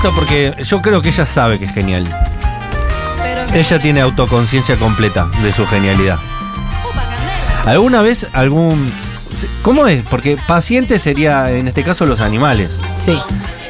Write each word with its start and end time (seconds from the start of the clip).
gusta 0.00 0.16
porque 0.18 0.54
yo 0.64 0.80
creo 0.80 1.02
que 1.02 1.10
ella 1.10 1.26
sabe 1.26 1.58
que 1.58 1.66
es 1.66 1.72
genial. 1.72 2.08
Pero 3.18 3.42
Ella 3.52 3.80
tiene 3.80 4.00
autoconciencia 4.00 4.76
completa 4.76 5.28
de 5.42 5.52
su 5.52 5.66
genialidad. 5.66 6.18
Candela. 6.18 7.70
¿Alguna 7.70 8.00
vez 8.00 8.26
algún... 8.32 8.90
¿Cómo 9.62 9.86
es? 9.86 10.02
Porque 10.04 10.38
paciente 10.46 10.98
sería, 10.98 11.50
en 11.50 11.68
este 11.68 11.84
caso, 11.84 12.06
los 12.06 12.20
animales. 12.22 12.78
Sí. 12.96 13.18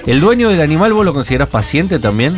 ¿El 0.06 0.20
dueño 0.20 0.50
del 0.50 0.60
animal 0.60 0.92
vos 0.92 1.04
lo 1.04 1.12
considerás 1.12 1.48
paciente 1.48 1.98
también? 1.98 2.36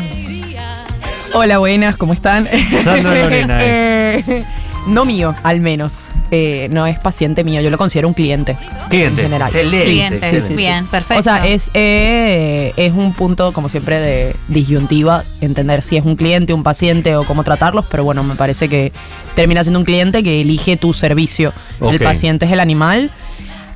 Hola, 1.35 1.59
buenas, 1.59 1.99
¿cómo 1.99 2.15
están? 2.15 2.49
Sandra 2.85 3.15
Lorena 3.23 3.59
es. 3.59 4.29
Eh, 4.29 4.45
no 4.87 5.05
mío, 5.05 5.35
al 5.43 5.61
menos. 5.61 6.05
Eh, 6.35 6.71
no 6.73 6.87
es 6.87 6.99
paciente 6.99 7.45
mío, 7.45 7.61
yo 7.61 7.69
lo 7.69 7.77
considero 7.77 8.09
un 8.09 8.15
cliente. 8.15 8.57
Cliente. 8.89 9.21
En 9.21 9.27
general. 9.27 9.49
Excelente, 9.49 10.19
Cliente. 10.19 10.55
Bien, 10.55 10.87
perfecto. 10.87 11.21
O 11.21 11.23
sea, 11.23 11.47
es, 11.47 11.71
eh, 11.75 12.73
es 12.79 12.95
un 12.95 13.13
punto, 13.13 13.53
como 13.53 13.69
siempre, 13.69 14.01
de 14.01 14.37
disyuntiva, 14.49 15.25
entender 15.43 15.83
si 15.83 15.99
es 15.99 16.07
un 16.07 16.17
cliente, 16.17 16.55
un 16.55 16.63
paciente 16.63 17.17
o 17.17 17.27
cómo 17.27 17.45
tratarlos, 17.45 17.85
pero 17.91 18.05
bueno, 18.05 18.25
me 18.25 18.35
parece 18.35 18.71
que 18.71 18.95
termina 19.35 19.63
siendo 19.63 19.81
un 19.81 19.85
cliente 19.85 20.23
que 20.23 20.41
elige 20.41 20.79
tu 20.79 20.95
servicio. 20.95 21.53
El 21.83 21.99
paciente 22.01 22.47
es 22.47 22.53
el 22.53 22.61
animal, 22.61 23.11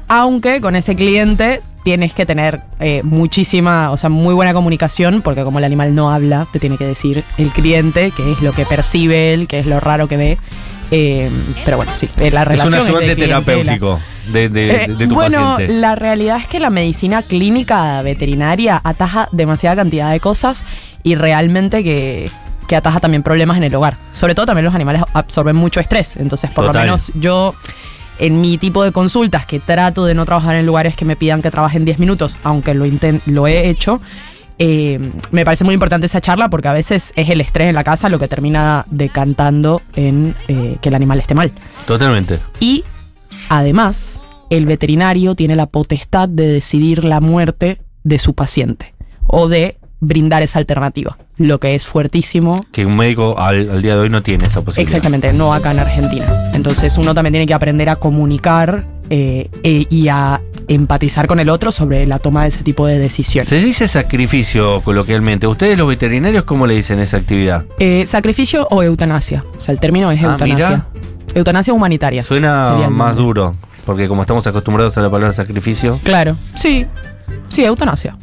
aunque 0.08 0.62
con 0.62 0.76
ese 0.76 0.96
cliente 0.96 1.60
tienes 1.84 2.14
que 2.14 2.24
tener 2.24 2.62
eh, 2.80 3.02
muchísima, 3.04 3.90
o 3.90 3.98
sea, 3.98 4.08
muy 4.08 4.32
buena 4.32 4.54
comunicación, 4.54 5.20
porque 5.20 5.44
como 5.44 5.58
el 5.58 5.64
animal 5.64 5.94
no 5.94 6.10
habla, 6.10 6.48
te 6.52 6.58
tiene 6.58 6.78
que 6.78 6.86
decir 6.86 7.22
el 7.36 7.50
cliente, 7.50 8.12
qué 8.16 8.32
es 8.32 8.40
lo 8.40 8.52
que 8.52 8.64
percibe 8.64 9.34
él, 9.34 9.46
qué 9.46 9.58
es 9.58 9.66
lo 9.66 9.78
raro 9.78 10.08
que 10.08 10.16
ve. 10.16 10.38
Eh, 10.90 11.28
pero 11.64 11.78
bueno, 11.78 11.92
sí, 11.96 12.08
eh, 12.18 12.30
la 12.30 12.42
Es 12.42 12.48
relación 12.48 12.74
un 12.74 12.80
ayudante 12.86 13.16
terapéutico 13.16 14.00
de, 14.32 14.48
de- 14.48 14.94
de 14.96 15.06
tu 15.08 15.14
bueno, 15.16 15.52
paciente. 15.54 15.74
la 15.74 15.94
realidad 15.96 16.36
es 16.38 16.46
que 16.46 16.60
la 16.60 16.70
medicina 16.70 17.22
clínica 17.22 18.00
veterinaria 18.02 18.80
ataja 18.84 19.28
demasiada 19.32 19.76
cantidad 19.76 20.10
de 20.12 20.20
cosas 20.20 20.64
y 21.02 21.16
realmente 21.16 21.82
que, 21.82 22.30
que 22.68 22.76
ataja 22.76 23.00
también 23.00 23.22
problemas 23.24 23.56
en 23.56 23.64
el 23.64 23.74
hogar. 23.74 23.98
Sobre 24.12 24.34
todo 24.36 24.46
también 24.46 24.64
los 24.64 24.74
animales 24.74 25.02
absorben 25.12 25.56
mucho 25.56 25.80
estrés. 25.80 26.16
Entonces, 26.16 26.50
por 26.50 26.66
Total. 26.66 26.82
lo 26.82 26.86
menos 26.92 27.10
yo, 27.14 27.54
en 28.20 28.40
mi 28.40 28.56
tipo 28.56 28.84
de 28.84 28.92
consultas, 28.92 29.44
que 29.44 29.58
trato 29.58 30.04
de 30.04 30.14
no 30.14 30.24
trabajar 30.24 30.54
en 30.54 30.66
lugares 30.66 30.94
que 30.96 31.04
me 31.04 31.16
pidan 31.16 31.42
que 31.42 31.50
trabaje 31.50 31.78
en 31.78 31.84
10 31.84 31.98
minutos, 31.98 32.36
aunque 32.44 32.74
lo, 32.74 32.84
lo 33.26 33.46
he 33.48 33.68
hecho, 33.68 34.00
eh, 34.58 34.98
me 35.30 35.44
parece 35.44 35.64
muy 35.64 35.74
importante 35.74 36.06
esa 36.06 36.20
charla 36.20 36.48
porque 36.48 36.68
a 36.68 36.72
veces 36.72 37.12
es 37.16 37.28
el 37.28 37.40
estrés 37.40 37.68
en 37.68 37.74
la 37.74 37.84
casa 37.84 38.08
lo 38.08 38.18
que 38.18 38.28
termina 38.28 38.86
decantando 38.90 39.82
en 39.94 40.34
eh, 40.48 40.78
que 40.80 40.88
el 40.88 40.94
animal 40.94 41.18
esté 41.18 41.34
mal. 41.34 41.52
Totalmente. 41.86 42.40
Y 42.58 42.84
además, 43.48 44.22
el 44.50 44.66
veterinario 44.66 45.34
tiene 45.34 45.56
la 45.56 45.66
potestad 45.66 46.28
de 46.28 46.46
decidir 46.46 47.04
la 47.04 47.20
muerte 47.20 47.82
de 48.04 48.18
su 48.18 48.34
paciente 48.34 48.94
o 49.26 49.48
de 49.48 49.78
brindar 49.98 50.42
esa 50.42 50.58
alternativa, 50.58 51.18
lo 51.36 51.58
que 51.58 51.74
es 51.74 51.86
fuertísimo. 51.86 52.64
Que 52.72 52.86
un 52.86 52.96
médico 52.96 53.38
al, 53.38 53.70
al 53.70 53.82
día 53.82 53.94
de 53.96 54.02
hoy 54.02 54.10
no 54.10 54.22
tiene 54.22 54.44
esa 54.44 54.62
posibilidad. 54.62 54.88
Exactamente, 54.88 55.32
no 55.32 55.52
acá 55.52 55.72
en 55.72 55.80
Argentina. 55.80 56.50
Entonces 56.54 56.96
uno 56.98 57.14
también 57.14 57.32
tiene 57.32 57.46
que 57.46 57.54
aprender 57.54 57.88
a 57.88 57.96
comunicar 57.96 58.84
eh, 59.10 59.48
eh, 59.62 59.86
y 59.90 60.08
a 60.08 60.40
empatizar 60.68 61.26
con 61.28 61.38
el 61.40 61.48
otro 61.48 61.70
sobre 61.72 62.06
la 62.06 62.18
toma 62.18 62.42
de 62.42 62.48
ese 62.48 62.62
tipo 62.64 62.86
de 62.86 62.98
decisiones. 62.98 63.48
Se 63.48 63.56
dice 63.56 63.86
sacrificio 63.88 64.80
coloquialmente. 64.82 65.46
¿Ustedes 65.46 65.78
los 65.78 65.88
veterinarios 65.88 66.44
cómo 66.44 66.66
le 66.66 66.74
dicen 66.74 66.98
esa 67.00 67.16
actividad? 67.18 67.64
Eh, 67.78 68.04
¿Sacrificio 68.06 68.66
o 68.70 68.82
eutanasia? 68.82 69.44
O 69.56 69.60
sea, 69.60 69.72
el 69.72 69.80
término 69.80 70.10
es 70.10 70.22
Ah, 70.24 70.32
eutanasia. 70.32 70.68
mira. 70.68 70.86
Eutanasia 71.34 71.72
humanitaria. 71.74 72.22
Suena 72.22 72.88
más 72.90 73.14
duro, 73.16 73.54
porque 73.84 74.08
como 74.08 74.22
estamos 74.22 74.46
acostumbrados 74.46 74.96
a 74.98 75.02
la 75.02 75.10
palabra 75.10 75.32
sacrificio, 75.34 76.00
Claro, 76.02 76.36
sí. 76.54 76.86
Sí, 77.48 77.64
eutanasia. 77.64 78.16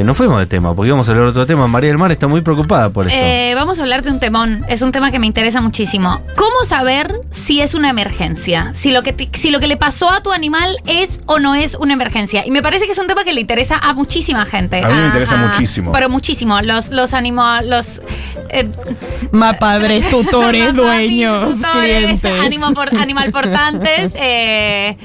Eh, 0.00 0.04
no 0.04 0.14
fuimos 0.14 0.38
de 0.38 0.46
tema, 0.46 0.74
porque 0.74 0.88
íbamos 0.88 1.08
a 1.08 1.10
hablar 1.10 1.24
de 1.26 1.30
otro 1.30 1.46
tema. 1.46 1.66
María 1.66 1.88
del 1.88 1.98
Mar 1.98 2.12
está 2.12 2.26
muy 2.28 2.40
preocupada 2.40 2.90
por 2.90 3.06
esto. 3.06 3.18
Eh, 3.18 3.52
vamos 3.56 3.78
a 3.78 3.82
hablar 3.82 4.02
de 4.02 4.10
un 4.10 4.20
temón. 4.20 4.64
Es 4.68 4.82
un 4.82 4.92
tema 4.92 5.10
que 5.10 5.18
me 5.18 5.26
interesa 5.26 5.60
muchísimo. 5.60 6.20
¿Cómo 6.36 6.64
saber 6.64 7.20
si 7.30 7.60
es 7.60 7.74
una 7.74 7.90
emergencia? 7.90 8.72
Si 8.74 8.92
lo 8.92 9.02
que 9.02 9.12
te- 9.12 9.28
si 9.32 9.50
lo 9.50 9.58
que 9.60 9.66
le 9.66 9.76
pasó 9.76 10.10
a 10.10 10.22
tu 10.22 10.30
animal 10.32 10.76
es 10.86 11.20
o 11.26 11.38
no 11.40 11.54
es 11.54 11.74
una 11.74 11.92
emergencia. 11.94 12.46
Y 12.46 12.50
me 12.50 12.62
parece 12.62 12.86
que 12.86 12.92
es 12.92 12.98
un 12.98 13.06
tema 13.08 13.24
que 13.24 13.32
le 13.32 13.40
interesa 13.40 13.78
a 13.78 13.92
muchísima 13.92 14.46
gente. 14.46 14.84
A 14.84 14.88
mí 14.88 14.94
me 14.94 15.06
interesa 15.06 15.36
muchísimo. 15.36 15.90
Pero 15.92 16.08
muchísimo. 16.08 16.60
Los 16.62 16.90
los 16.90 17.12
animo- 17.14 17.60
los 17.64 18.00
eh, 18.50 18.68
Mapadres, 19.32 20.08
tutores, 20.10 20.74
dueños, 20.74 21.56
tutores, 21.56 22.04
clientes. 22.20 22.40
ánimo 22.40 22.72
por- 22.72 22.94
animal 22.96 23.30
portantes. 23.32 24.12
eh, 24.18 24.96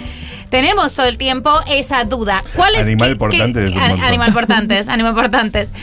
tenemos 0.53 0.93
todo 0.93 1.07
el 1.07 1.17
tiempo 1.17 1.49
esa 1.67 2.03
duda. 2.03 2.43
¿Cuál 2.55 2.75
es 2.75 2.81
Animal 2.83 3.17
qué- 3.17 3.27
qué- 3.29 3.43
es 3.69 3.75
montón. 3.75 4.03
Animal 4.03 4.33
portantes, 4.33 4.87
animal 4.87 5.15
portantes. 5.15 5.73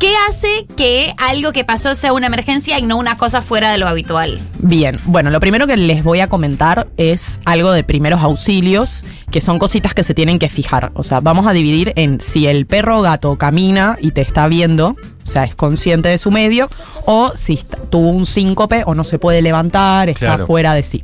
¿Qué 0.00 0.12
hace 0.28 0.66
que 0.76 1.14
algo 1.16 1.52
que 1.52 1.64
pasó 1.64 1.94
sea 1.94 2.12
una 2.12 2.26
emergencia 2.26 2.76
y 2.80 2.82
no 2.82 2.96
una 2.96 3.16
cosa 3.16 3.40
fuera 3.40 3.70
de 3.70 3.78
lo 3.78 3.86
habitual? 3.86 4.44
Bien, 4.58 4.98
bueno, 5.04 5.30
lo 5.30 5.38
primero 5.38 5.68
que 5.68 5.76
les 5.76 6.02
voy 6.02 6.18
a 6.18 6.26
comentar 6.28 6.88
es 6.96 7.38
algo 7.44 7.70
de 7.70 7.84
primeros 7.84 8.20
auxilios, 8.20 9.04
que 9.30 9.40
son 9.40 9.60
cositas 9.60 9.94
que 9.94 10.02
se 10.02 10.12
tienen 10.12 10.40
que 10.40 10.48
fijar. 10.48 10.90
O 10.94 11.04
sea, 11.04 11.20
vamos 11.20 11.46
a 11.46 11.52
dividir 11.52 11.92
en 11.94 12.20
si 12.20 12.48
el 12.48 12.66
perro 12.66 12.98
o 12.98 13.02
gato 13.02 13.38
camina 13.38 13.96
y 14.02 14.10
te 14.10 14.22
está 14.22 14.48
viendo, 14.48 14.96
o 15.26 15.28
sea, 15.28 15.44
es 15.44 15.54
consciente 15.54 16.08
de 16.08 16.18
su 16.18 16.30
medio, 16.30 16.68
o 17.04 17.32
si 17.34 17.54
está- 17.54 17.78
tuvo 17.90 18.10
un 18.10 18.24
síncope 18.26 18.84
o 18.86 18.94
no 18.94 19.04
se 19.04 19.18
puede 19.18 19.42
levantar, 19.42 20.08
está 20.08 20.26
Claro. 20.26 20.46
fuera 20.46 20.72
de 20.74 20.82
sí. 20.82 21.02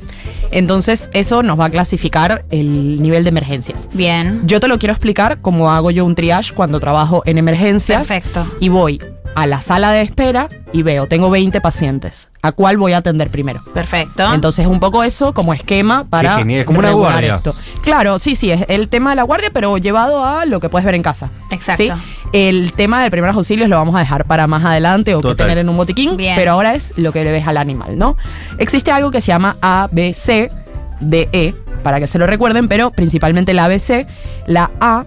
Entonces, 0.51 1.09
eso 1.13 1.43
nos 1.43 1.59
va 1.59 1.65
a 1.65 1.69
clasificar 1.69 2.45
el 2.49 3.01
nivel 3.01 3.23
de 3.23 3.29
emergencias. 3.29 3.89
Bien. 3.93 4.41
Yo 4.45 4.59
te 4.59 4.67
lo 4.67 4.77
quiero 4.79 4.93
explicar 4.93 5.39
cómo 5.41 5.71
hago 5.71 5.91
yo 5.91 6.05
un 6.05 6.15
triage 6.15 6.53
cuando 6.53 6.79
trabajo 6.79 7.21
en 7.25 7.37
emergencias. 7.37 8.07
Perfecto. 8.07 8.47
Y 8.59 8.69
voy 8.69 8.99
a 9.35 9.47
la 9.47 9.61
sala 9.61 9.91
de 9.91 10.01
espera 10.01 10.49
y 10.71 10.83
veo, 10.83 11.07
tengo 11.07 11.29
20 11.29 11.59
pacientes. 11.61 12.29
¿A 12.41 12.51
cuál 12.51 12.77
voy 12.77 12.93
a 12.93 12.97
atender 12.97 13.29
primero? 13.29 13.63
Perfecto. 13.73 14.33
Entonces, 14.33 14.67
un 14.67 14.79
poco 14.79 15.03
eso 15.03 15.33
como 15.33 15.53
esquema 15.53 16.05
para 16.09 16.33
Qué 16.33 16.39
genial, 16.39 16.59
es 16.61 16.65
como 16.65 16.79
una 16.79 16.91
guardia. 16.91 17.35
esto. 17.35 17.55
Claro, 17.81 18.19
sí, 18.19 18.35
sí, 18.35 18.51
es 18.51 18.65
el 18.67 18.89
tema 18.89 19.11
de 19.11 19.15
la 19.15 19.23
guardia, 19.23 19.49
pero 19.53 19.77
llevado 19.77 20.25
a 20.25 20.45
lo 20.45 20.59
que 20.59 20.69
puedes 20.69 20.85
ver 20.85 20.95
en 20.95 21.03
casa. 21.03 21.31
Exacto. 21.51 21.83
¿sí? 21.83 21.91
El 22.33 22.73
tema 22.73 23.01
del 23.01 23.11
primeros 23.11 23.35
auxilios 23.35 23.69
lo 23.69 23.75
vamos 23.77 23.95
a 23.95 23.99
dejar 23.99 24.25
para 24.25 24.47
más 24.47 24.63
adelante 24.65 25.15
o 25.15 25.21
que 25.21 25.35
tener 25.35 25.57
en 25.57 25.69
un 25.69 25.77
botiquín, 25.77 26.17
Bien. 26.17 26.35
pero 26.35 26.51
ahora 26.51 26.75
es 26.75 26.93
lo 26.97 27.11
que 27.11 27.23
le 27.23 27.31
ves 27.31 27.47
al 27.47 27.57
animal, 27.57 27.97
¿no? 27.97 28.17
Existe 28.57 28.91
algo 28.91 29.11
que 29.11 29.21
se 29.21 29.27
llama 29.27 29.57
ABC, 29.61 30.51
DE, 30.99 31.55
para 31.83 31.99
que 31.99 32.07
se 32.07 32.17
lo 32.17 32.25
recuerden, 32.27 32.67
pero 32.67 32.91
principalmente 32.91 33.53
la 33.53 33.65
ABC, 33.65 34.07
la 34.47 34.71
A 34.79 35.05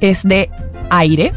es 0.00 0.22
de 0.26 0.50
aire, 0.90 1.32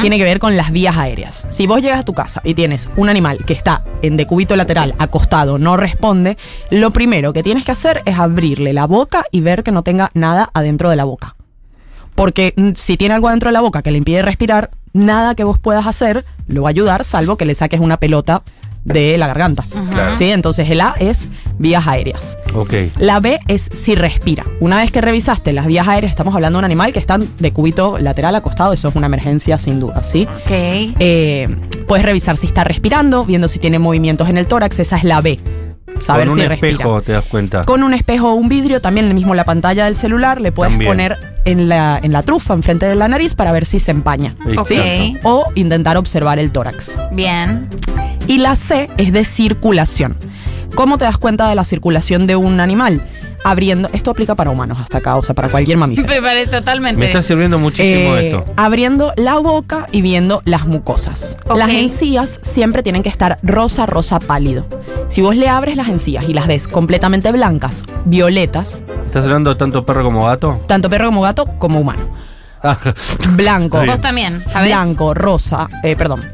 Tiene 0.00 0.18
que 0.18 0.24
ver 0.24 0.38
con 0.38 0.56
las 0.56 0.72
vías 0.72 0.96
aéreas. 0.96 1.46
Si 1.48 1.66
vos 1.66 1.80
llegas 1.80 2.00
a 2.00 2.04
tu 2.04 2.14
casa 2.14 2.40
y 2.44 2.54
tienes 2.54 2.88
un 2.96 3.08
animal 3.08 3.44
que 3.44 3.52
está 3.52 3.84
en 4.02 4.16
decúbito 4.16 4.56
lateral, 4.56 4.94
acostado, 4.98 5.58
no 5.58 5.76
responde, 5.76 6.36
lo 6.70 6.90
primero 6.90 7.32
que 7.32 7.42
tienes 7.42 7.64
que 7.64 7.72
hacer 7.72 8.02
es 8.04 8.18
abrirle 8.18 8.72
la 8.72 8.86
boca 8.86 9.24
y 9.30 9.40
ver 9.40 9.62
que 9.62 9.72
no 9.72 9.82
tenga 9.82 10.10
nada 10.14 10.50
adentro 10.54 10.90
de 10.90 10.96
la 10.96 11.04
boca. 11.04 11.36
Porque 12.14 12.54
mm, 12.56 12.70
si 12.74 12.96
tiene 12.96 13.14
algo 13.14 13.28
adentro 13.28 13.48
de 13.48 13.54
la 13.54 13.60
boca 13.60 13.82
que 13.82 13.90
le 13.90 13.98
impide 13.98 14.22
respirar, 14.22 14.70
nada 14.92 15.34
que 15.34 15.44
vos 15.44 15.58
puedas 15.58 15.86
hacer 15.86 16.24
lo 16.46 16.62
va 16.62 16.68
a 16.68 16.70
ayudar, 16.70 17.04
salvo 17.04 17.36
que 17.36 17.44
le 17.44 17.54
saques 17.54 17.80
una 17.80 17.98
pelota 17.98 18.42
de 18.84 19.16
la 19.18 19.26
garganta. 19.28 19.64
Claro. 19.90 20.14
¿Sí? 20.16 20.30
Entonces 20.30 20.68
el 20.70 20.80
A 20.80 20.94
es 20.98 21.28
vías 21.58 21.86
aéreas. 21.86 22.36
Ok. 22.54 22.74
La 22.98 23.20
B 23.20 23.38
es 23.48 23.68
si 23.72 23.94
respira. 23.94 24.44
Una 24.60 24.76
vez 24.78 24.90
que 24.90 25.00
revisaste 25.00 25.52
las 25.52 25.66
vías 25.66 25.86
aéreas, 25.88 26.10
estamos 26.10 26.34
hablando 26.34 26.58
de 26.58 26.60
un 26.60 26.64
animal 26.64 26.92
que 26.92 26.98
está 26.98 27.18
de 27.18 27.52
cúbito 27.52 27.98
lateral 27.98 28.34
acostado, 28.34 28.72
eso 28.72 28.88
es 28.88 28.94
una 28.96 29.06
emergencia 29.06 29.58
sin 29.58 29.78
duda, 29.80 30.02
¿sí? 30.04 30.26
Ok. 30.44 30.50
Eh, 30.50 31.48
puedes 31.86 32.04
revisar 32.04 32.36
si 32.36 32.46
está 32.46 32.64
respirando, 32.64 33.24
viendo 33.24 33.48
si 33.48 33.58
tiene 33.58 33.78
movimientos 33.78 34.28
en 34.28 34.36
el 34.38 34.46
tórax, 34.46 34.78
esa 34.80 34.96
es 34.96 35.04
la 35.04 35.20
B. 35.20 35.38
Saber 36.02 36.26
Con 36.28 36.34
un 36.38 36.40
si 36.42 36.48
respira. 36.48 36.72
espejo 36.72 37.02
te 37.02 37.12
das 37.12 37.24
cuenta. 37.26 37.64
Con 37.64 37.82
un 37.84 37.94
espejo 37.94 38.30
o 38.32 38.34
un 38.34 38.48
vidrio, 38.48 38.80
también 38.80 39.06
el 39.06 39.14
mismo 39.14 39.34
la 39.34 39.44
pantalla 39.44 39.84
del 39.84 39.94
celular, 39.94 40.40
le 40.40 40.50
puedes 40.50 40.72
También. 40.72 40.90
poner 40.90 41.31
en 41.44 41.68
la, 41.68 41.98
en 42.02 42.12
la 42.12 42.22
trufa, 42.22 42.54
enfrente 42.54 42.86
de 42.86 42.94
la 42.94 43.08
nariz, 43.08 43.34
para 43.34 43.52
ver 43.52 43.66
si 43.66 43.80
se 43.80 43.90
empaña. 43.90 44.36
Exacto. 44.46 44.74
Ok. 44.74 45.20
O 45.24 45.46
intentar 45.54 45.96
observar 45.96 46.38
el 46.38 46.50
tórax. 46.52 46.96
Bien. 47.12 47.68
Y 48.26 48.38
la 48.38 48.54
C 48.54 48.88
es 48.96 49.12
de 49.12 49.24
circulación. 49.24 50.16
¿Cómo 50.74 50.96
te 50.96 51.04
das 51.04 51.18
cuenta 51.18 51.48
de 51.48 51.54
la 51.54 51.64
circulación 51.64 52.26
de 52.26 52.36
un 52.36 52.60
animal? 52.60 53.04
Abriendo, 53.44 53.90
esto 53.92 54.12
aplica 54.12 54.36
para 54.36 54.50
humanos 54.50 54.78
hasta 54.80 54.98
acá, 54.98 55.16
o 55.16 55.22
sea, 55.24 55.34
para 55.34 55.48
cualquier 55.48 55.76
mamífero. 55.76 56.06
Me 56.06 56.22
parece 56.22 56.52
totalmente. 56.58 57.00
Me 57.00 57.06
está 57.06 57.22
sirviendo 57.22 57.58
muchísimo 57.58 58.14
Eh, 58.16 58.26
esto. 58.28 58.44
Abriendo 58.56 59.12
la 59.16 59.36
boca 59.38 59.88
y 59.90 60.00
viendo 60.00 60.42
las 60.44 60.64
mucosas. 60.66 61.36
Las 61.54 61.70
encías 61.70 62.38
siempre 62.42 62.84
tienen 62.84 63.02
que 63.02 63.08
estar 63.08 63.38
rosa, 63.42 63.84
rosa 63.84 64.20
pálido. 64.20 64.64
Si 65.08 65.20
vos 65.22 65.34
le 65.34 65.48
abres 65.48 65.76
las 65.76 65.88
encías 65.88 66.24
y 66.28 66.34
las 66.34 66.46
ves 66.46 66.68
completamente 66.68 67.32
blancas, 67.32 67.82
violetas, 68.04 68.84
¿Estás 69.12 69.26
hablando 69.26 69.54
tanto 69.58 69.84
perro 69.84 70.04
como 70.04 70.24
gato? 70.24 70.58
tanto 70.66 70.88
perro 70.88 71.04
como 71.08 71.20
gato 71.20 71.46
como 71.58 71.78
humano. 71.80 72.00
Ah, 72.62 72.78
Blanco, 73.34 73.84
Vos 73.84 74.00
también, 74.00 74.40
¿sabes? 74.42 74.70
blanco, 74.70 75.12
rosa, 75.12 75.68
eh, 75.82 75.96
perdón. 75.96 76.24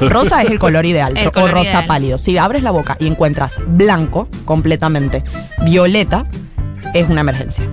Rosa 0.00 0.42
es 0.42 0.50
el 0.50 0.58
color 0.58 0.86
ideal, 0.86 1.14
El 1.18 1.26
o 1.28 1.32
color 1.32 1.50
rosa 1.50 1.70
ideal. 1.70 1.86
pálido. 1.86 2.16
Si 2.16 2.38
abres 2.38 2.62
la 2.62 2.70
boca 2.70 2.96
y 2.98 3.08
encuentras 3.08 3.58
blanco 3.66 4.28
completamente, 4.46 5.22
violeta, 5.66 6.24
es 6.94 7.06
una 7.10 7.20
emergencia. 7.20 7.66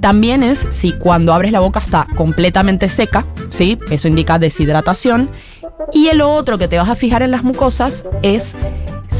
También 0.00 0.42
es 0.42 0.66
si 0.70 0.90
cuando 0.92 1.32
abres 1.32 1.52
la 1.52 1.60
boca 1.60 1.78
está 1.78 2.08
completamente 2.16 2.88
seca, 2.88 3.26
¿sí? 3.50 3.78
Eso 3.90 4.08
indica 4.08 4.40
deshidratación. 4.40 5.30
Y 5.92 6.08
el 6.08 6.20
otro 6.20 6.58
que 6.58 6.66
te 6.66 6.78
vas 6.78 6.88
a 6.88 6.96
fijar 6.96 7.22
en 7.22 7.30
las 7.30 7.44
mucosas 7.44 8.04
es 8.22 8.56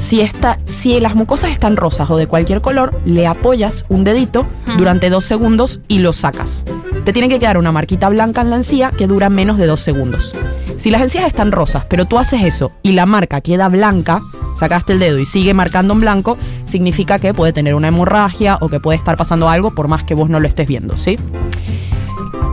si, 0.08 0.22
está, 0.22 0.58
si 0.64 0.98
las 1.00 1.14
mucosas 1.14 1.50
están 1.50 1.76
rosas 1.76 2.08
o 2.08 2.16
de 2.16 2.26
cualquier 2.26 2.62
color, 2.62 2.98
le 3.04 3.26
apoyas 3.26 3.84
un 3.90 4.04
dedito 4.04 4.46
durante 4.78 5.10
dos 5.10 5.26
segundos 5.26 5.82
y 5.86 5.98
lo 5.98 6.14
sacas. 6.14 6.64
Te 7.04 7.12
tiene 7.12 7.28
que 7.28 7.38
quedar 7.38 7.58
una 7.58 7.72
marquita 7.72 8.08
blanca 8.08 8.40
en 8.40 8.48
la 8.48 8.56
encía 8.56 8.90
que 8.90 9.06
dura 9.06 9.28
menos 9.28 9.58
de 9.58 9.66
dos 9.66 9.80
segundos. 9.80 10.34
Si 10.78 10.90
las 10.90 11.02
encías 11.02 11.26
están 11.26 11.52
rosas, 11.52 11.84
pero 11.90 12.06
tú 12.06 12.18
haces 12.18 12.42
eso 12.42 12.72
y 12.82 12.92
la 12.92 13.04
marca 13.04 13.42
queda 13.42 13.68
blanca, 13.68 14.22
sacaste 14.54 14.94
el 14.94 14.98
dedo 14.98 15.18
y 15.18 15.26
sigue 15.26 15.52
marcando 15.52 15.92
en 15.92 16.00
blanco, 16.00 16.38
significa 16.64 17.18
que 17.18 17.34
puede 17.34 17.52
tener 17.52 17.74
una 17.74 17.88
hemorragia 17.88 18.56
o 18.62 18.70
que 18.70 18.80
puede 18.80 18.96
estar 18.96 19.18
pasando 19.18 19.50
algo 19.50 19.74
por 19.74 19.88
más 19.88 20.04
que 20.04 20.14
vos 20.14 20.30
no 20.30 20.40
lo 20.40 20.48
estés 20.48 20.66
viendo, 20.66 20.96
¿sí? 20.96 21.18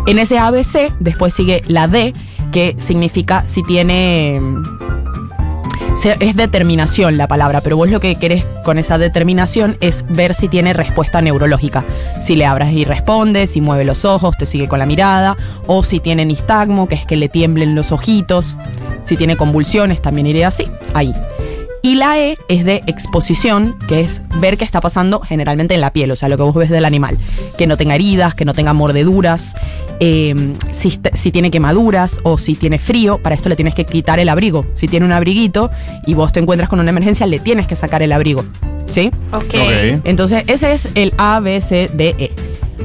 En 0.07 0.19
ese 0.19 0.40
ABC, 0.40 0.92
después 1.00 1.34
sigue 1.34 1.63
la 1.68 1.88
D, 1.88 2.12
que 2.52 2.75
significa 2.80 3.46
si 3.46 3.63
tiene 3.63 4.42
es 6.03 6.36
determinación 6.36 7.18
la 7.18 7.27
palabra, 7.27 7.62
pero 7.62 7.77
vos 7.77 7.89
lo 7.89 8.00
que 8.00 8.15
querés 8.15 8.45
con 8.63 8.77
esa 8.77 8.97
determinación 8.97 9.77
es 9.80 10.06
ver 10.09 10.33
si 10.33 10.47
tiene 10.47 10.74
respuesta 10.74 11.21
neurológica. 11.21 11.83
Si 12.21 12.36
le 12.36 12.45
abras 12.45 12.71
y 12.71 12.86
responde, 12.86 13.47
si 13.47 13.62
mueve 13.62 13.86
los 13.86 14.06
ojos, 14.06 14.38
te 14.38 14.45
sigue 14.45 14.68
con 14.68 14.80
la 14.80 14.86
mirada, 14.86 15.38
o 15.68 15.83
si 15.83 16.00
tiene 16.00 16.25
nistagmo, 16.25 16.88
que 16.88 16.95
es 16.95 17.06
que 17.06 17.15
le 17.15 17.30
tiemblen 17.30 17.75
los 17.75 17.92
ojitos, 17.92 18.57
si 19.03 19.18
tiene 19.18 19.38
convulsiones, 19.38 20.01
también 20.01 20.27
iría 20.27 20.50
así, 20.50 20.68
ahí. 20.94 21.13
Y 21.86 21.94
la 21.94 22.18
E 22.18 22.40
es 22.48 22.66
de 22.66 22.82
exposición, 22.88 23.78
que 23.88 24.02
es 24.02 24.24
ver 24.42 24.58
qué 24.58 24.66
está 24.66 24.82
pasando 24.82 25.20
generalmente 25.20 25.76
en 25.76 25.82
la 25.82 25.94
piel, 25.94 26.10
o 26.10 26.16
sea, 26.16 26.30
lo 26.30 26.36
que 26.36 26.42
vos 26.42 26.56
ves 26.56 26.72
del 26.72 26.84
animal. 26.84 27.16
Que 27.60 27.68
no 27.68 27.78
tenga 27.78 27.94
heridas, 27.94 28.34
que 28.34 28.44
no 28.44 28.56
tenga 28.56 28.74
mordeduras, 28.74 29.54
eh, 30.00 30.34
si, 30.72 31.32
tiene 31.32 31.52
quemaduras 31.52 32.22
o 32.24 32.40
si 32.40 32.56
tiene 32.56 32.80
frío, 32.80 33.20
para 33.20 33.36
esto 33.36 33.50
le 33.50 33.56
tienes 33.56 33.76
que 33.76 33.86
quitar 33.86 34.18
el 34.18 34.30
abrigo. 34.30 34.66
Si 34.74 34.88
tiene 34.88 35.06
un 35.06 35.12
abriguito 35.12 35.70
y 36.08 36.16
vos 36.16 36.34
te 36.34 36.40
encuentras 36.40 36.70
con 36.70 36.80
una 36.80 36.90
emergencia, 36.90 37.28
le 37.28 37.38
tienes 37.38 37.68
que 37.68 37.76
sacar 37.76 38.02
el 38.02 38.14
abrigo. 38.14 38.44
¿Sí? 38.88 39.12
Ok. 39.31 39.44
Ok. 39.44 40.02
Entonces, 40.06 40.44
ese 40.48 40.74
es 40.74 40.90
el 40.96 41.14
A, 41.20 41.40
B, 41.40 41.62
C, 41.62 41.92
D, 41.94 42.16
E. 42.18 42.31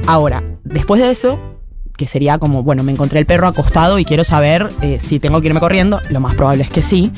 Ahora, 0.05 0.43
después 0.63 1.01
de 1.01 1.09
eso, 1.09 1.39
que 2.01 2.07
sería 2.07 2.39
como, 2.39 2.63
bueno, 2.63 2.81
me 2.81 2.91
encontré 2.91 3.19
el 3.19 3.27
perro 3.27 3.47
acostado 3.47 3.99
y 3.99 4.05
quiero 4.05 4.23
saber 4.23 4.69
eh, 4.81 4.97
si 4.99 5.19
tengo 5.19 5.39
que 5.39 5.47
irme 5.47 5.59
corriendo, 5.59 6.01
lo 6.09 6.19
más 6.19 6.35
probable 6.35 6.63
es 6.63 6.69
que 6.71 6.81
sí, 6.81 7.11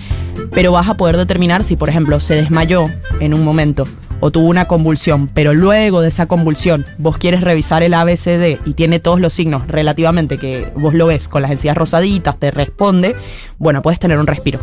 pero 0.54 0.72
vas 0.72 0.90
a 0.90 0.96
poder 0.96 1.18
determinar 1.18 1.64
si, 1.64 1.76
por 1.76 1.90
ejemplo, 1.90 2.20
se 2.20 2.36
desmayó 2.36 2.86
en 3.20 3.34
un 3.34 3.44
momento 3.44 3.88
o 4.26 4.32
tuvo 4.32 4.48
una 4.48 4.70
convulsión, 4.70 5.28
pero 5.28 5.54
luego 5.54 6.00
de 6.00 6.08
esa 6.08 6.28
convulsión 6.28 6.86
vos 6.98 7.18
quieres 7.18 7.42
revisar 7.42 7.84
el 7.84 7.94
ABCD 7.94 8.58
y 8.64 8.74
tiene 8.74 9.02
todos 9.02 9.20
los 9.20 9.34
signos 9.34 9.68
relativamente 9.68 10.38
que 10.38 10.72
vos 10.78 10.94
lo 10.94 11.08
ves 11.08 11.28
con 11.28 11.42
las 11.42 11.52
encías 11.52 11.76
rosaditas, 11.76 12.38
te 12.40 12.50
responde, 12.50 13.18
bueno, 13.58 13.82
puedes 13.82 14.00
tener 14.00 14.18
un 14.18 14.28
respiro. 14.28 14.62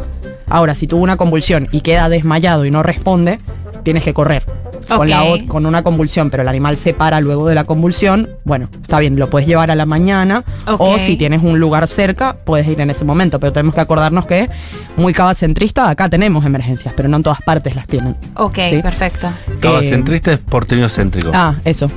Ahora, 0.48 0.74
si 0.74 0.86
tuvo 0.86 1.02
una 1.02 1.18
convulsión 1.18 1.68
y 1.72 1.82
queda 1.82 2.08
desmayado 2.08 2.64
y 2.64 2.70
no 2.70 2.82
responde, 2.82 3.38
tienes 3.82 4.02
que 4.02 4.14
correr. 4.14 4.44
Con, 4.88 5.08
la, 5.08 5.24
con 5.46 5.66
una 5.66 5.84
convulsión, 5.84 6.30
pero 6.30 6.42
el 6.42 6.48
animal 6.48 6.76
se 6.76 6.94
para 6.94 7.20
luego 7.20 7.46
de 7.46 7.54
la 7.54 7.62
convulsión, 7.62 8.28
bueno, 8.44 8.68
está 8.82 8.98
bien, 8.98 9.16
lo 9.16 9.30
puedes 9.30 9.46
llevar 9.46 9.70
a 9.70 9.76
la 9.76 9.86
mañana 9.86 10.42
o 10.78 10.98
si 10.98 11.16
tienes 11.16 11.44
un 11.44 11.60
lugar 11.60 11.86
cerca, 11.86 12.38
puedes 12.44 12.66
ir 12.66 12.80
en 12.80 12.90
ese 12.90 13.04
momento, 13.04 13.38
pero 13.38 13.52
tenemos 13.52 13.76
que 13.76 13.82
acordarnos 13.82 14.26
que 14.26 14.50
muy 14.96 15.12
cabacentrista, 15.12 15.88
acá 15.90 16.08
tenemos 16.08 16.44
emergencias, 16.44 16.92
pero 16.96 17.08
no 17.08 17.18
en 17.18 17.22
todas 17.22 17.40
partes 17.42 17.76
las 17.76 17.86
tienen. 17.86 18.16
Ok, 18.34 18.58
Sí. 18.68 18.82
perfecto. 18.82 19.28
Cabacentrista 19.58 20.32
es 20.32 20.38
porteño 20.38 20.88
céntrico. 20.88 21.30
Ah, 21.34 21.56
eso. 21.64 21.90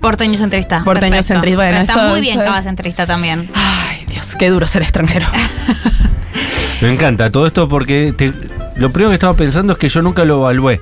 Porteño 0.00 0.38
centrista. 0.38 0.82
Porteño 0.84 1.10
perfecto. 1.12 1.34
centrista, 1.34 1.56
bueno, 1.56 1.70
Pero 1.72 1.80
está 1.82 1.92
esto- 1.94 2.08
muy 2.08 2.20
bien 2.20 2.38
esto- 2.38 2.44
cabacentrista 2.50 3.06
también. 3.06 3.48
Ay, 3.54 4.04
Dios, 4.06 4.34
qué 4.38 4.48
duro 4.48 4.66
ser 4.66 4.82
extranjero. 4.82 5.26
Me 6.80 6.90
encanta 6.92 7.30
todo 7.30 7.46
esto 7.46 7.68
porque 7.68 8.14
te- 8.16 8.32
lo 8.76 8.90
primero 8.90 9.10
que 9.10 9.14
estaba 9.14 9.34
pensando 9.34 9.74
es 9.74 9.78
que 9.78 9.88
yo 9.90 10.00
nunca 10.00 10.24
lo 10.24 10.36
evalué. 10.38 10.80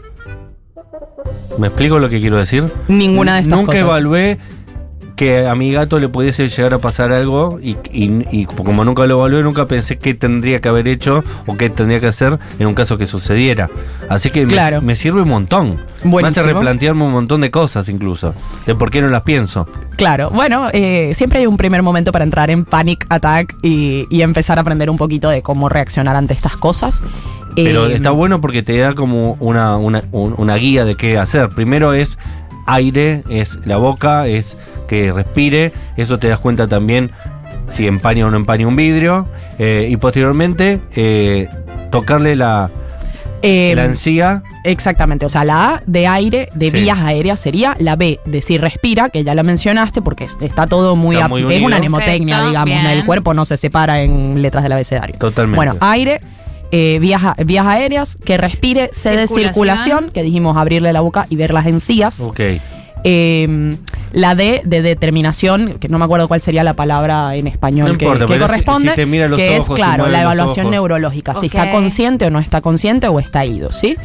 ¿Me 1.58 1.66
explico 1.66 1.98
lo 1.98 2.08
que 2.08 2.20
quiero 2.20 2.36
decir? 2.36 2.72
Ninguna 2.86 3.34
de 3.34 3.40
estas 3.42 3.58
Nunca 3.58 3.72
cosas. 3.72 3.80
evalué 3.82 4.38
que 5.18 5.48
a 5.48 5.54
mi 5.56 5.72
gato 5.72 5.98
le 5.98 6.08
pudiese 6.08 6.46
llegar 6.48 6.74
a 6.74 6.78
pasar 6.78 7.10
algo 7.12 7.58
y, 7.60 7.70
y- 7.92 8.24
y 8.30 8.46
como 8.46 8.84
nunca 8.84 9.04
lo 9.04 9.18
evalué, 9.18 9.42
nunca 9.42 9.66
pensé 9.66 9.98
qué 9.98 10.14
tendría 10.14 10.60
que 10.60 10.68
haber 10.68 10.86
hecho 10.86 11.24
o 11.46 11.56
qué 11.56 11.68
tendría 11.70 11.98
que 11.98 12.06
hacer 12.06 12.38
en 12.60 12.66
un 12.68 12.74
caso 12.74 12.96
que 12.98 13.06
sucediera. 13.06 13.68
Así 14.08 14.30
que 14.30 14.46
me- 14.46 14.52
Claro. 14.52 14.80
me, 14.80 14.94
sirve 14.94 15.22
un 15.22 15.28
montón. 15.28 15.78
Me 16.04 16.22
hace 16.22 16.42
replantearme 16.44 17.02
un 17.02 17.10
montón 17.12 17.40
de 17.40 17.50
cosas 17.50 17.88
incluso, 17.88 18.32
de 18.64 18.74
por 18.76 18.92
qué 18.92 19.02
no 19.02 19.08
las 19.08 19.22
pienso. 19.22 19.66
Claro, 19.96 20.30
bueno, 20.30 20.68
eh, 20.72 21.12
siempre 21.16 21.40
hay 21.40 21.46
un 21.46 21.56
primer 21.56 21.82
momento 21.82 22.12
para 22.12 22.24
entrar 22.24 22.48
en 22.50 22.64
panic 22.64 23.04
attack 23.08 23.56
y, 23.62 24.06
y 24.10 24.22
empezar 24.22 24.58
a 24.58 24.60
aprender 24.60 24.88
un 24.88 24.96
poquito 24.98 25.28
de 25.28 25.42
cómo 25.42 25.68
reaccionar 25.68 26.14
ante 26.14 26.32
estas 26.34 26.56
cosas. 26.56 27.02
Pero 27.56 27.86
Eh, 27.86 27.96
está 27.96 28.12
bueno 28.12 28.40
porque 28.40 28.62
te 28.62 28.76
da 28.78 28.94
como 28.94 29.32
una, 29.40 29.76
una, 29.76 30.04
un- 30.12 30.34
una 30.36 30.54
guía 30.54 30.84
de 30.84 30.94
qué 30.94 31.18
hacer. 31.18 31.48
Primero 31.48 31.92
es 31.92 32.16
aire, 32.68 33.22
es 33.28 33.66
la 33.66 33.76
boca, 33.78 34.26
es 34.28 34.56
que 34.86 35.12
respire. 35.12 35.72
Eso 35.96 36.18
te 36.18 36.28
das 36.28 36.38
cuenta 36.38 36.68
también 36.68 37.10
si 37.68 37.86
empaña 37.86 38.26
o 38.26 38.30
no 38.30 38.36
empaña 38.36 38.66
un 38.66 38.76
vidrio. 38.76 39.26
Eh, 39.58 39.88
y 39.90 39.96
posteriormente 39.96 40.80
eh, 40.94 41.48
tocarle 41.90 42.36
la, 42.36 42.70
eh, 43.42 43.72
la 43.74 43.84
encía. 43.86 44.42
Exactamente, 44.64 45.24
o 45.26 45.28
sea, 45.28 45.44
la 45.44 45.74
A 45.74 45.82
de 45.86 46.06
aire, 46.06 46.48
de 46.54 46.70
Sí. 46.70 46.76
vías 46.76 46.98
aéreas 46.98 47.40
sería, 47.40 47.74
la 47.78 47.96
B 47.96 48.20
de 48.24 48.40
si 48.42 48.58
respira, 48.58 49.08
que 49.08 49.24
ya 49.24 49.34
la 49.34 49.42
mencionaste, 49.42 50.02
porque 50.02 50.24
es- 50.24 50.36
está 50.40 50.66
todo 50.66 50.94
muy... 50.96 51.16
Está 51.16 51.28
muy 51.28 51.42
es 51.52 51.60
una 51.62 51.78
mnemotecnia, 51.78 52.36
Perfecto, 52.36 52.48
digamos, 52.64 52.82
bien. 52.84 52.86
el 52.98 53.04
cuerpo 53.06 53.32
no 53.34 53.44
se 53.46 53.56
separa 53.56 54.02
en 54.02 54.42
letras 54.42 54.62
del 54.64 54.72
abecedario. 54.72 55.16
Totalmente. 55.18 55.56
Bueno, 55.56 55.76
aire, 55.80 56.20
eh, 56.72 56.98
vías, 57.00 57.22
vías 57.44 57.66
aéreas, 57.66 58.16
que 58.24 58.36
respire, 58.36 58.90
C 58.92 59.16
de 59.16 59.26
Circulación. 59.26 60.10
que 60.12 60.22
dijimos 60.22 60.56
abrirle 60.56 60.92
la 60.92 61.00
boca 61.00 61.26
y 61.30 61.36
ver 61.36 61.52
las 61.52 61.66
encías. 61.66 62.20
Ok. 62.20 62.40
Eh, 63.04 63.76
la 64.12 64.34
D 64.34 64.62
de 64.64 64.82
determinación, 64.82 65.74
que 65.78 65.88
no 65.88 65.98
me 65.98 66.04
acuerdo 66.04 66.26
cuál 66.28 66.40
sería 66.40 66.64
la 66.64 66.74
palabra 66.74 67.36
en 67.36 67.46
español 67.46 67.92
No 67.92 67.98
que, 67.98 68.04
importa, 68.06 68.26
que 68.26 68.32
pero 68.32 68.46
si- 68.46 68.50
corresponde, 68.50 68.90
si 68.90 68.96
te 68.96 69.06
mira 69.06 69.28
los 69.28 69.38
que 69.38 69.54
es 69.56 69.60
ojos, 69.60 69.76
claro 69.76 70.08
la 70.08 70.22
evaluación 70.22 70.70
neurológica, 70.70 71.34
si 71.36 71.46
está 71.46 71.70
consciente 71.70 72.26
o 72.26 72.30
no 72.30 72.40
está 72.40 72.60
consciente 72.60 73.06
o 73.08 73.20
está 73.20 73.44
ido, 73.44 73.70
¿sí? 73.70 73.96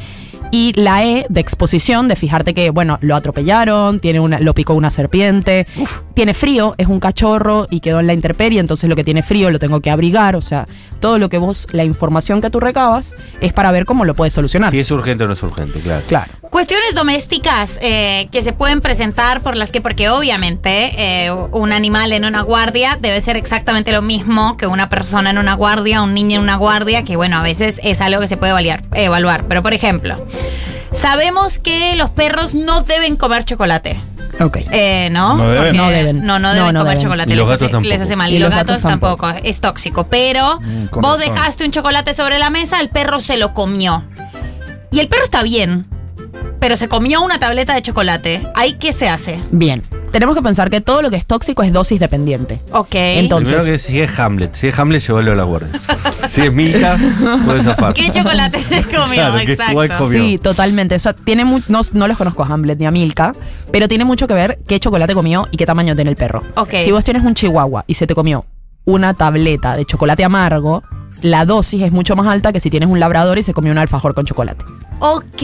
Y 0.54 0.72
la 0.80 1.04
E 1.04 1.26
de 1.30 1.42
exposición, 1.42 2.08
de 2.08 2.16
fijarte 2.16 2.54
que, 2.54 2.70
bueno, 2.70 3.00
lo 3.02 3.16
atropellaron, 3.16 4.00
tiene 4.00 4.20
una, 4.20 4.40
lo 4.40 4.54
picó 4.54 4.76
una 4.76 4.92
serpiente, 4.92 5.66
tiene 6.14 6.36
frío, 6.36 6.76
es 6.78 6.86
un 6.86 7.00
cachorro 7.00 7.66
y 7.72 7.80
quedó 7.80 8.00
en 8.00 8.06
la 8.06 8.14
intemperie, 8.14 8.60
entonces 8.60 8.88
lo 8.88 8.96
que 8.96 9.04
tiene 9.04 9.24
frío 9.24 9.50
lo 9.50 9.58
tengo 9.58 9.82
que 9.82 9.90
abrigar, 9.90 10.36
o 10.36 10.42
sea, 10.42 10.68
todo 11.00 11.18
lo 11.18 11.28
que 11.28 11.40
vos, 11.40 11.68
la 11.72 11.84
información 11.84 12.40
que 12.40 12.52
tú 12.52 12.60
recabas 12.60 13.16
es 13.42 13.52
para 13.52 13.72
ver 13.72 13.88
cómo 13.88 14.06
lo 14.06 14.14
puedes 14.14 14.36
solucionar. 14.36 14.70
Si 14.70 14.78
es 14.80 14.92
urgente 14.92 15.24
o 15.24 15.28
no 15.28 15.34
es 15.34 15.42
urgente, 15.42 15.80
claro. 15.80 16.04
Claro. 16.08 16.43
Cuestiones 16.54 16.94
domésticas 16.94 17.80
eh, 17.82 18.28
que 18.32 18.44
se 18.44 18.54
pueden 18.54 18.80
presentar 18.80 19.42
por 19.42 19.58
las 19.58 19.72
que, 19.72 19.82
porque 19.82 20.10
obviamente 20.10 21.26
eh, 21.26 21.32
un 21.32 21.72
animal 21.72 22.12
en 22.14 22.26
una 22.26 22.42
guardia 22.44 22.96
debe 23.02 23.20
ser 23.22 23.38
exactamente 23.38 23.92
lo 23.92 24.04
mismo 24.04 24.56
que 24.56 24.68
una 24.68 24.88
persona 24.88 25.32
en 25.32 25.40
una 25.40 25.56
guardia, 25.56 26.04
un 26.04 26.14
niño 26.14 26.38
en 26.38 26.44
una 26.44 26.58
guardia, 26.58 27.04
que 27.04 27.16
bueno, 27.16 27.38
a 27.38 27.42
veces 27.42 27.80
es 27.82 28.02
algo 28.02 28.22
que 28.22 28.28
se 28.28 28.38
puede 28.38 28.52
evaluar. 28.52 28.84
evaluar. 28.94 29.46
Pero 29.48 29.64
por 29.64 29.74
ejemplo, 29.74 30.16
sabemos 30.94 31.58
que 31.58 31.96
los 31.96 32.12
perros 32.12 32.54
no 32.54 32.84
deben 32.84 33.16
comer 33.16 33.46
chocolate. 33.46 34.00
Ok. 34.40 34.58
Eh, 34.72 35.10
¿no? 35.12 35.36
No 35.38 35.50
deben. 35.50 35.76
No 35.76 35.90
deben. 35.90 36.24
No, 36.24 36.38
no 36.38 36.54
deben 36.54 36.72
no 36.76 36.82
comer 36.82 36.98
deben. 36.98 37.04
chocolate. 37.04 37.34
Y 37.34 37.36
los 37.36 37.48
les, 37.50 37.60
gatos 37.60 37.64
hace, 37.66 37.72
tampoco. 37.72 37.90
les 37.90 38.02
hace 38.02 38.16
mal. 38.16 38.32
Y 38.32 38.36
Y 38.36 38.40
los, 38.40 38.50
los 38.50 38.56
gatos, 38.60 38.76
gatos 38.84 38.90
tampoco. 38.92 39.30
Es 39.44 39.60
tóxico. 39.60 40.04
Pero 40.04 40.60
Mm, 40.62 40.86
vos 41.02 41.18
razón. 41.18 41.34
dejaste 41.34 41.66
un 41.66 41.72
chocolate 41.72 42.14
sobre 42.14 42.38
la 42.38 42.52
mesa, 42.52 42.80
el 42.80 42.90
perro 42.90 43.20
se 43.20 43.38
lo 43.38 43.56
comió. 43.56 44.04
Y 44.92 45.00
el 45.00 45.08
perro 45.08 45.24
está 45.24 45.42
bien. 45.42 45.88
Pero 46.64 46.78
se 46.78 46.88
comió 46.88 47.22
una 47.22 47.40
tableta 47.40 47.74
de 47.76 47.82
chocolate. 47.82 48.48
¿Ahí 48.56 48.76
qué 48.80 48.94
se 48.94 49.10
hace? 49.10 49.38
Bien. 49.52 49.84
Tenemos 50.14 50.34
que 50.34 50.42
pensar 50.42 50.70
que 50.70 50.80
todo 50.80 51.02
lo 51.02 51.10
que 51.10 51.18
es 51.18 51.26
tóxico 51.26 51.62
es 51.62 51.74
dosis 51.74 52.00
dependiente. 52.00 52.62
Ok. 52.72 52.88
Entonces- 52.96 53.54
Primero 53.58 53.74
que 53.74 53.80
si 53.80 54.00
es 54.00 54.18
Hamlet. 54.18 54.56
Si 54.56 54.68
es 54.70 54.80
Hamlet, 54.80 55.02
llévalo 55.06 55.34
a 55.34 55.36
la 55.36 55.44
guardia. 55.44 55.78
si 56.30 56.40
es 56.44 56.54
Milka, 56.54 56.98
puede 57.44 57.64
zafar. 57.64 57.94
¿Qué 57.94 58.10
chocolate 58.10 58.60
se 58.60 58.82
comió? 58.84 59.14
Claro, 59.14 59.36
¿qué 59.46 59.52
Exacto. 59.52 59.98
comió? 59.98 60.22
Sí, 60.24 60.38
totalmente. 60.38 60.96
O 60.96 61.00
sea, 61.00 61.12
tiene 61.12 61.44
mu- 61.44 61.60
no, 61.68 61.82
no 61.92 62.08
los 62.08 62.18
conozco 62.18 62.44
a 62.44 62.48
Hamlet 62.48 62.80
ni 62.80 62.86
a 62.86 62.92
Milka, 62.92 63.36
pero 63.70 63.90
tiene 63.90 64.06
mucho 64.06 64.26
que 64.28 64.34
ver 64.34 64.60
qué 64.66 64.80
chocolate 64.80 65.14
comió 65.16 65.46
y 65.52 65.58
qué 65.58 65.66
tamaño 65.66 65.96
tiene 65.98 66.12
el 66.12 66.16
perro. 66.16 66.44
Ok. 66.56 66.76
Si 66.86 66.94
vos 66.94 67.04
tienes 67.04 67.26
un 67.26 67.34
chihuahua 67.36 67.84
y 67.88 67.96
se 67.96 68.08
te 68.08 68.16
comió 68.16 68.46
una 68.86 69.14
tableta 69.16 69.76
de 69.76 69.84
chocolate 69.86 70.24
amargo, 70.24 70.82
la 71.24 71.46
dosis 71.46 71.82
es 71.82 71.92
mucho 71.92 72.16
más 72.16 72.28
alta 72.28 72.54
que 72.54 72.60
si 72.60 72.70
tienes 72.70 72.90
un 72.90 73.00
labrador 73.00 73.40
y 73.40 73.44
se 73.44 73.54
comió 73.54 73.72
un 73.72 73.80
alfajor 73.80 74.14
con 74.14 74.26
chocolate. 74.26 74.64
Ok. 75.00 75.42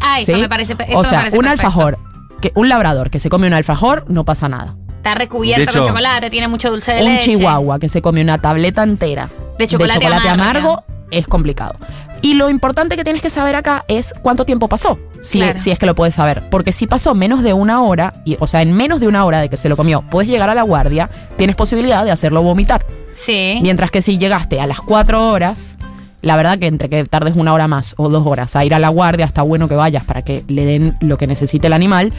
Ah, 0.00 0.18
esto 0.18 0.32
¿Sí? 0.34 0.40
me 0.40 0.48
parece. 0.48 0.72
Esto 0.72 0.98
o 0.98 1.02
me 1.02 1.08
sea, 1.08 1.18
parece 1.18 1.36
un 1.38 1.44
perfecto. 1.44 1.66
alfajor, 1.66 1.98
que, 2.40 2.52
un 2.54 2.68
labrador 2.68 3.10
que 3.10 3.20
se 3.20 3.28
come 3.30 3.46
un 3.46 3.52
alfajor, 3.52 4.04
no 4.08 4.24
pasa 4.24 4.48
nada. 4.48 4.74
Está 4.96 5.14
recubierto 5.14 5.70
hecho, 5.70 5.78
con 5.78 5.88
chocolate, 5.88 6.30
tiene 6.30 6.48
mucho 6.48 6.70
dulce 6.70 6.92
de 6.92 7.02
un 7.02 7.04
leche. 7.14 7.36
chihuahua 7.36 7.78
que 7.78 7.88
se 7.88 8.02
come 8.02 8.20
una 8.20 8.36
tableta 8.36 8.82
entera 8.82 9.30
De 9.58 9.66
chocolate 9.66 10.06
amargo 10.06 10.82
es 11.10 11.26
complicado. 11.26 11.76
Y 12.22 12.34
lo 12.34 12.50
importante 12.50 12.96
que 12.96 13.04
tienes 13.04 13.22
que 13.22 13.30
saber 13.30 13.56
acá 13.56 13.84
es 13.88 14.12
cuánto 14.20 14.44
tiempo 14.44 14.68
pasó, 14.68 14.98
si, 15.20 15.38
Claro. 15.38 15.58
si 15.58 15.70
es 15.70 15.78
que 15.78 15.86
lo 15.86 15.94
puedes 15.94 16.14
saber. 16.14 16.50
Porque 16.50 16.70
si 16.72 16.86
pasó 16.86 17.14
menos 17.14 17.42
de 17.42 17.54
una 17.54 17.82
hora, 17.82 18.12
y, 18.26 18.36
o 18.40 18.46
sea, 18.46 18.60
en 18.60 18.74
menos 18.74 19.00
de 19.00 19.06
una 19.08 19.24
hora 19.24 19.40
de 19.40 19.48
que 19.48 19.56
se 19.56 19.70
lo 19.70 19.76
comió, 19.76 20.02
puedes 20.02 20.30
llegar 20.30 20.50
a 20.50 20.54
la 20.54 20.62
guardia, 20.62 21.08
tienes 21.38 21.56
posibilidad 21.56 22.04
de 22.04 22.10
hacerlo 22.10 22.42
vomitar. 22.42 22.84
Sí. 23.24 23.58
Mientras 23.62 23.90
que 23.90 24.02
si 24.02 24.18
llegaste 24.18 24.60
a 24.60 24.66
las 24.66 24.80
cuatro 24.80 25.28
horas, 25.30 25.76
La 26.22 26.36
verdad 26.36 26.58
que 26.58 26.66
entre 26.66 26.90
que 26.90 27.02
tardes 27.04 27.32
una 27.34 27.54
hora 27.54 27.66
más 27.66 27.94
o 27.96 28.10
dos 28.10 28.26
horas 28.26 28.54
a 28.54 28.62
ir 28.62 28.74
a 28.74 28.78
la 28.78 28.90
guardia, 28.90 29.24
está 29.24 29.40
bueno 29.40 29.68
que 29.68 29.74
vayas 29.74 30.04
para 30.04 30.20
que 30.20 30.44
le 30.48 30.66
den 30.66 30.94
lo 31.00 31.16
que 31.16 31.26
necesite 31.26 31.68
el 31.68 31.72
animal. 31.72 32.12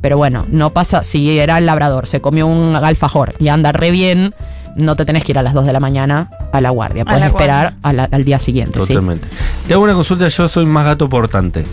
Pero 0.00 0.16
bueno, 0.16 0.46
no 0.48 0.70
pasa, 0.70 1.02
si 1.02 1.36
era 1.36 1.58
el 1.58 1.66
labrador, 1.66 2.06
se 2.06 2.20
comió 2.20 2.46
un 2.46 2.76
alfajor 2.76 3.34
y 3.40 3.48
anda 3.48 3.72
re 3.72 3.90
bien, 3.90 4.32
no 4.76 4.94
te 4.94 5.04
tenés 5.04 5.24
que 5.24 5.32
ir 5.32 5.38
a 5.38 5.42
las 5.42 5.52
2 5.52 5.66
de 5.66 5.72
la 5.72 5.80
mañana 5.80 6.30
a 6.52 6.60
la 6.60 6.70
guardia. 6.70 7.02
A 7.02 7.06
Puedes 7.06 7.20
la 7.22 7.26
esperar 7.26 7.74
a 7.82 7.92
la- 7.92 8.08
al 8.12 8.24
día 8.24 8.38
siguiente, 8.38 8.80
¿sí? 8.82 8.94
Totalmente. 8.94 9.26
Te 9.66 9.74
hago 9.74 9.82
una 9.82 9.94
consulta, 9.94 10.28
yo 10.28 10.48
soy 10.48 10.64
más 10.66 10.84
gato 10.84 11.08
portante. 11.08 11.64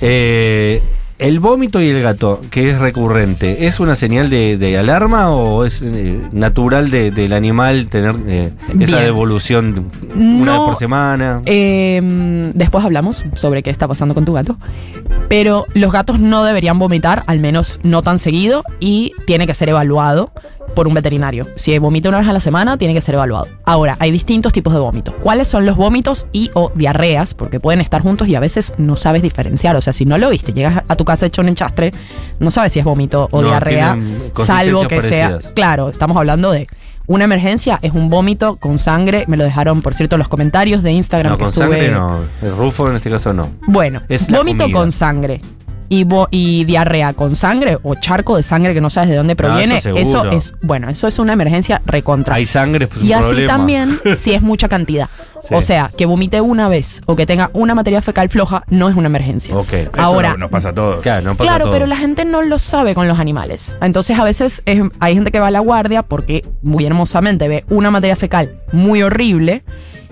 Eh, 0.00 0.82
el 1.18 1.40
vómito 1.40 1.80
y 1.82 1.88
el 1.88 2.00
gato, 2.02 2.40
que 2.50 2.70
es 2.70 2.78
recurrente, 2.78 3.66
¿es 3.66 3.80
una 3.80 3.96
señal 3.96 4.30
de, 4.30 4.56
de 4.56 4.78
alarma 4.78 5.30
o 5.30 5.64
es 5.64 5.82
eh, 5.82 6.20
natural 6.32 6.90
de- 6.90 7.10
del 7.10 7.32
animal 7.32 7.88
tener 7.88 8.14
eh, 8.26 8.52
esa 8.78 9.00
devolución 9.00 9.90
una 10.14 10.44
No, 10.44 10.52
vez 10.52 10.60
por 10.70 10.76
semana? 10.78 11.42
Eh, 11.46 12.50
después 12.54 12.84
hablamos 12.84 13.24
sobre 13.34 13.62
qué 13.62 13.70
está 13.70 13.88
pasando 13.88 14.14
con 14.14 14.24
tu 14.24 14.32
gato. 14.32 14.56
Pero 15.28 15.66
los 15.74 15.92
gatos 15.92 16.20
no 16.20 16.44
deberían 16.44 16.78
vomitar, 16.78 17.24
al 17.26 17.40
menos 17.40 17.80
no 17.82 18.02
tan 18.02 18.18
seguido, 18.18 18.62
y 18.80 19.12
tiene 19.26 19.46
que 19.46 19.54
ser 19.54 19.68
evaluado 19.68 20.30
por 20.74 20.86
un 20.88 20.94
veterinario. 20.94 21.46
Si 21.56 21.76
vomita 21.78 22.08
una 22.08 22.18
vez 22.18 22.28
a 22.28 22.32
la 22.32 22.40
semana, 22.40 22.76
tiene 22.78 22.94
que 22.94 23.00
ser 23.00 23.14
evaluado. 23.14 23.48
Ahora, 23.64 23.96
hay 24.00 24.10
distintos 24.10 24.52
tipos 24.52 24.72
de 24.72 24.78
vómitos. 24.80 25.14
¿Cuáles 25.22 25.48
son 25.48 25.66
los 25.66 25.76
vómitos 25.76 26.26
y 26.32 26.50
o 26.54 26.70
diarreas? 26.74 27.34
Porque 27.34 27.60
pueden 27.60 27.80
estar 27.80 28.02
juntos 28.02 28.28
y 28.28 28.34
a 28.34 28.40
veces 28.40 28.74
no 28.78 28.96
sabes 28.96 29.22
diferenciar. 29.22 29.76
O 29.76 29.80
sea, 29.80 29.92
si 29.92 30.04
no 30.04 30.18
lo 30.18 30.30
viste, 30.30 30.52
llegas 30.52 30.84
a 30.86 30.96
tu 30.96 31.04
casa 31.04 31.26
hecho 31.26 31.42
un 31.42 31.48
enchastre, 31.48 31.92
no 32.38 32.50
sabes 32.50 32.72
si 32.72 32.78
es 32.78 32.84
vómito 32.84 33.28
o 33.30 33.42
No, 33.42 33.48
diarrea, 33.48 33.98
salvo 34.46 34.86
que 34.88 35.02
sea... 35.02 35.38
Claro, 35.54 35.88
estamos 35.88 36.16
hablando 36.16 36.50
de... 36.52 36.66
Una 37.06 37.24
emergencia 37.24 37.78
es 37.80 37.92
un 37.94 38.10
vómito 38.10 38.56
con 38.56 38.76
sangre. 38.78 39.24
Me 39.28 39.38
lo 39.38 39.44
dejaron, 39.44 39.80
por 39.80 39.94
cierto, 39.94 40.16
en 40.16 40.18
los 40.18 40.28
comentarios 40.28 40.82
de 40.82 40.92
Instagram 40.92 41.32
No, 41.32 41.38
que 41.38 41.44
con 41.44 41.48
estuve. 41.54 41.66
sangre 41.78 41.90
no. 41.90 42.20
El 42.42 42.54
rufo 42.54 42.86
en 42.90 42.96
este 42.96 43.08
caso 43.08 43.32
no. 43.32 43.50
Bueno, 43.66 44.02
Es 44.10 44.28
vómito 44.30 44.70
con 44.70 44.92
sangre 44.92 45.40
y, 45.88 46.06
y 46.30 46.64
diarrea 46.64 47.12
con 47.14 47.34
sangre 47.36 47.78
o 47.82 47.94
charco 47.94 48.36
de 48.36 48.42
sangre 48.42 48.74
que 48.74 48.80
no 48.80 48.90
sabes 48.90 49.10
de 49.10 49.16
dónde 49.16 49.34
proviene, 49.36 49.78
eso 49.78 49.90
eso, 49.96 50.30
es, 50.30 50.54
bueno, 50.62 50.88
eso 50.90 51.08
es 51.08 51.18
una 51.18 51.32
emergencia 51.32 51.80
recontra. 51.86 52.34
Hay 52.34 52.46
sangre, 52.46 52.86
pues 52.86 53.02
y 53.04 53.08
un 53.08 53.14
así 53.14 53.24
problema. 53.28 53.52
también 53.52 54.00
si 54.18 54.32
es 54.34 54.42
mucha 54.42 54.68
cantidad. 54.68 55.08
Sí. 55.42 55.54
O 55.54 55.62
sea, 55.62 55.90
que 55.96 56.04
vomite 56.04 56.40
una 56.40 56.68
vez 56.68 57.00
o 57.06 57.16
que 57.16 57.24
tenga 57.24 57.50
una 57.54 57.74
materia 57.74 58.02
fecal 58.02 58.28
floja 58.28 58.64
no 58.68 58.88
es 58.88 58.96
una 58.96 59.06
emergencia. 59.06 59.56
Ok. 59.56 59.72
Eso 59.72 59.90
Ahora, 59.96 60.30
no- 60.32 60.38
nos 60.38 60.50
pasa 60.50 60.70
a 60.70 60.74
todos. 60.74 61.00
Claro, 61.00 61.22
no 61.22 61.36
pasa 61.36 61.48
Claro, 61.48 61.64
todo. 61.66 61.72
pero 61.74 61.86
la 61.86 61.96
gente 61.96 62.24
no 62.24 62.42
lo 62.42 62.58
sabe 62.58 62.94
con 62.94 63.08
los 63.08 63.18
animales. 63.18 63.76
Entonces 63.80 64.18
a 64.18 64.24
veces 64.24 64.62
es- 64.66 64.82
hay 65.00 65.14
gente 65.14 65.30
que 65.30 65.40
va 65.40 65.46
a 65.46 65.50
la 65.50 65.60
guardia 65.60 66.02
porque 66.02 66.44
muy 66.62 66.84
hermosamente 66.84 67.48
ve 67.48 67.64
una 67.68 67.90
materia 67.90 68.16
fecal 68.16 68.60
muy 68.72 69.02
horrible. 69.02 69.62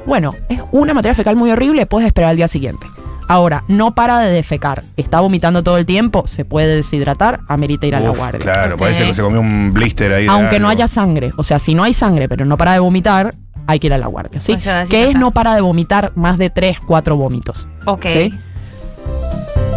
Bueno, 0.07 0.35
es 0.49 0.61
una 0.71 0.95
materia 0.95 1.15
fecal 1.15 1.35
muy 1.37 1.51
horrible, 1.51 1.85
puedes 1.87 2.07
esperar 2.07 2.31
al 2.31 2.37
día 2.37 2.47
siguiente. 2.49 2.87
Ahora, 3.29 3.65
no 3.69 3.95
para 3.95 4.21
de 4.21 4.31
defecar, 4.33 4.85
está 4.97 5.21
vomitando 5.21 5.63
todo 5.65 5.79
el 5.79 5.87
tiempo, 5.87 6.25
se 6.27 6.45
puede 6.45 6.77
deshidratar, 6.77 7.41
amerita 7.49 7.87
ir 7.87 7.95
a 7.97 8.01
la 8.01 8.11
guardia. 8.11 8.41
Claro, 8.41 8.75
Ok. 8.75 8.81
parece 8.81 9.05
que 9.07 9.15
se 9.15 9.23
comió 9.23 9.41
un 9.41 9.73
blister 9.73 10.13
ahí. 10.13 10.27
Aunque 10.29 10.61
no 10.61 10.69
haya 10.69 10.87
sangre, 10.87 11.33
o 11.37 11.43
sea, 11.43 11.59
si 11.59 11.75
no 11.75 11.83
hay 11.83 11.93
sangre, 11.95 12.29
pero 12.29 12.45
no 12.45 12.57
para 12.57 12.73
de 12.75 12.79
vomitar, 12.79 13.35
hay 13.67 13.81
que 13.81 13.89
ir 13.89 13.93
a 13.95 13.99
la 13.99 14.07
guardia, 14.07 14.41
¿sí? 14.41 14.53
O 14.53 14.61
sea, 14.61 14.85
que 14.87 15.09
es 15.11 15.17
no 15.17 15.33
para 15.33 15.55
de 15.57 15.61
vomitar 15.61 16.13
más 16.15 16.39
de 16.39 16.51
3, 16.51 16.79
4 16.87 17.17
vómitos. 17.17 17.67
Ok. 17.85 18.07
¿Sí? 18.07 18.33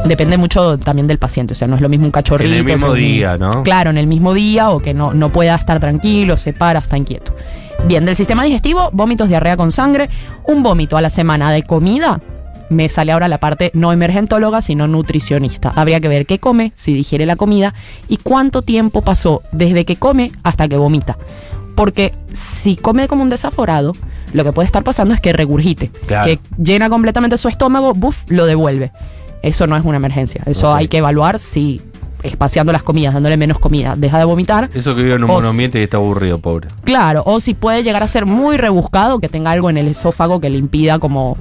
Depende 0.06 0.38
mucho 0.38 0.78
también 0.78 1.08
del 1.08 1.18
paciente, 1.20 1.54
o 1.54 1.56
sea, 1.56 1.68
no 1.68 1.76
es 1.76 1.82
lo 1.82 1.90
mismo 1.90 2.06
un 2.06 2.12
cachorrito. 2.12 2.52
En 2.54 2.60
el 2.60 2.64
mismo 2.66 2.88
que 2.88 2.92
un- 2.94 2.98
día, 3.00 3.38
¿no? 3.38 3.64
Claro, 3.64 3.90
en 3.90 3.98
el 3.98 4.08
mismo 4.08 4.34
día 4.34 4.70
o 4.70 4.80
que 4.80 4.94
no, 4.94 5.14
no 5.14 5.30
pueda 5.32 5.56
estar 5.56 5.80
tranquilo, 5.80 6.38
se 6.38 6.54
para, 6.54 6.80
está 6.80 6.98
inquieto. 6.98 7.36
Bien, 7.86 8.06
del 8.06 8.16
sistema 8.16 8.44
digestivo, 8.44 8.90
vómitos, 8.94 9.28
diarrea 9.30 9.56
con 9.58 9.72
sangre, 9.72 10.10
un 10.48 10.64
vómito 10.64 10.98
a 10.98 11.02
la 11.02 11.10
semana 11.10 11.52
de 11.52 11.64
comida. 11.64 12.20
Me 12.70 12.88
sale 12.90 13.12
ahora 13.12 13.28
la 13.28 13.40
parte 13.40 13.72
no 13.74 13.92
emergentóloga, 13.92 14.62
sino 14.62 14.88
nutricionista. 14.88 15.72
Habría 15.76 16.00
que 16.00 16.08
ver 16.08 16.26
qué 16.26 16.40
come, 16.40 16.72
si 16.76 16.94
digiere 16.94 17.26
la 17.26 17.36
comida 17.36 17.74
y 18.08 18.18
cuánto 18.18 18.62
tiempo 18.62 19.02
pasó 19.02 19.42
desde 19.52 19.86
que 19.86 19.96
come 19.96 20.32
hasta 20.44 20.68
que 20.68 20.78
vomita. 20.78 21.18
Porque 21.76 22.14
si 22.34 22.76
come 22.76 23.08
como 23.08 23.24
un 23.24 23.30
desaforado, 23.30 23.94
lo 24.34 24.44
que 24.44 24.52
puede 24.52 24.66
estar 24.68 24.84
pasando 24.84 25.14
es 25.14 25.22
que 25.22 25.34
regurgite, 25.34 25.92
Claro. 26.08 26.26
que 26.28 26.40
llena 26.62 26.90
completamente 26.90 27.38
su 27.38 27.48
estómago, 27.48 27.94
buf, 27.94 28.24
lo 28.28 28.46
devuelve. 28.46 28.92
Eso 29.42 29.66
no 29.66 29.76
es 29.78 29.84
una 29.86 29.98
emergencia. 29.98 30.44
Eso 30.46 30.74
hay 30.74 30.88
que 30.88 30.98
evaluar 30.98 31.40
si 31.40 31.82
espaciando 32.22 32.74
las 32.74 32.84
comidas, 32.84 33.14
dándole 33.14 33.38
menos 33.38 33.60
comida, 33.60 33.96
deja 33.98 34.20
de 34.20 34.26
vomitar. 34.26 34.70
Eso 34.74 34.94
que 34.94 35.02
vive 35.04 35.16
en 35.16 35.24
un 35.24 35.30
monoambiente 35.30 35.80
y 35.80 35.84
está 35.84 35.96
aburrido, 35.98 36.38
pobre. 36.40 36.68
Claro, 36.84 37.24
o 37.26 37.40
si 37.40 37.54
puede 37.54 37.82
llegar 37.82 38.04
a 38.04 38.08
ser 38.10 38.26
muy 38.26 38.58
rebuscado, 38.58 39.20
que 39.20 39.30
tenga 39.30 39.52
algo 39.52 39.70
en 39.70 39.78
el 39.78 39.88
esófago 39.88 40.42
que 40.42 40.50
le 40.50 40.58
impida 40.58 41.00
como 41.00 41.38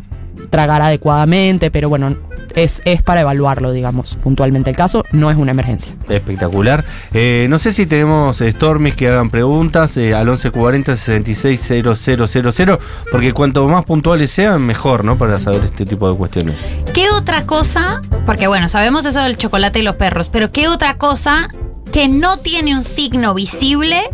tragar 0.51 0.83
adecuadamente, 0.83 1.71
pero 1.71 1.89
bueno, 1.89 2.17
es, 2.55 2.83
es 2.85 3.03
para 3.03 3.21
evaluarlo, 3.21 3.73
digamos, 3.73 4.17
puntualmente 4.23 4.71
el 4.71 4.77
caso, 4.77 5.05
no 5.13 5.31
es 5.31 5.37
una 5.37 5.53
emergencia. 5.53 5.93
Espectacular. 6.09 6.85
Eh, 7.13 7.47
no 7.49 7.59
sé 7.59 7.73
si 7.73 7.87
tenemos 7.87 8.41
eh, 8.41 8.53
Stormis 8.53 8.95
que 8.95 9.09
hagan 9.09 9.31
preguntas 9.31 9.97
eh, 9.97 10.15
al 10.15 10.27
1140 10.27 10.97
660000, 10.97 12.79
porque 13.11 13.33
cuanto 13.33 13.67
más 13.69 13.85
puntuales 13.85 14.31
sean, 14.31 14.63
mejor, 14.63 15.05
¿no? 15.05 15.19
Para 15.19 15.39
saber 15.39 15.63
este 15.65 15.85
tipo 15.85 16.11
de 16.11 16.17
cuestiones. 16.17 16.57
¿Qué 16.93 17.11
otra 17.11 17.47
cosa? 17.47 18.03
Porque 18.27 18.47
bueno, 18.47 18.69
sabemos 18.69 19.05
eso 19.05 19.21
del 19.21 19.37
chocolate 19.37 19.79
y 19.81 19.83
los 19.83 19.97
perros, 19.97 20.29
pero 20.29 20.51
¿qué 20.51 20.69
otra 20.69 20.97
cosa 20.97 21.49
que 21.93 22.09
no 22.09 22.39
tiene 22.39 22.77
un 22.77 22.83
signo 22.83 23.35
visible 23.35 24.11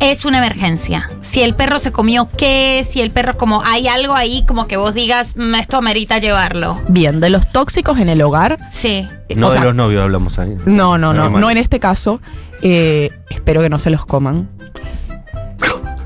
es 0.00 0.24
una 0.24 0.38
emergencia? 0.38 1.08
Si 1.22 1.42
el 1.42 1.54
perro 1.54 1.78
se 1.78 1.92
comió 1.92 2.26
qué, 2.36 2.84
si 2.88 3.00
el 3.00 3.10
perro 3.10 3.36
como 3.36 3.62
hay 3.62 3.86
algo 3.88 4.14
ahí 4.14 4.44
como 4.46 4.66
que 4.66 4.76
vos 4.76 4.94
digas, 4.94 5.36
"Mm, 5.36 5.54
esto 5.56 5.76
amerita 5.76 6.18
llevarlo. 6.18 6.80
Bien, 6.88 7.20
de 7.20 7.30
los 7.30 7.50
tóxicos 7.52 7.98
en 8.00 8.08
el 8.08 8.20
hogar, 8.22 8.58
Sí. 8.72 9.06
eh, 9.28 9.34
No 9.36 9.48
o 9.48 9.50
de 9.50 9.56
sea, 9.56 9.66
los 9.66 9.74
novios 9.74 10.02
hablamos 10.02 10.38
ahí. 10.38 10.56
no, 10.66 10.98
no, 10.98 11.12
no, 11.12 11.30
no 11.30 11.50
en 11.50 11.58
este 11.58 11.78
caso, 11.80 12.20
eh, 12.62 13.10
espero 13.30 13.60
que 13.62 13.68
no 13.68 13.78
se 13.78 13.90
los 13.90 14.04
coman. 14.06 14.48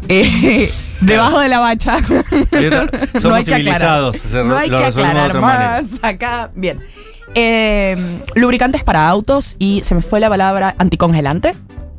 Eh, 0.08 0.70
debajo 1.00 1.40
de 1.40 1.48
la 1.48 1.60
bacha. 1.60 1.98
Somos 2.04 3.24
No 3.24 3.34
hay 3.34 3.44
que 3.44 3.54
aclarar. 3.54 3.56
civilizados. 3.56 4.16
se- 4.16 4.44
No 4.44 4.56
hay 4.56 4.68
que 4.68 4.76
aclarar 4.84 5.40
más 5.40 5.84
manera. 5.84 6.08
acá. 6.08 6.50
Bien. 6.54 6.80
Eh, 7.34 7.96
lubricantes 8.34 8.84
para 8.84 9.08
autos 9.08 9.56
y 9.58 9.80
se 9.82 9.94
me 9.94 10.02
fue 10.02 10.20
la 10.20 10.28
palabra 10.28 10.74
anticongelante. 10.78 11.54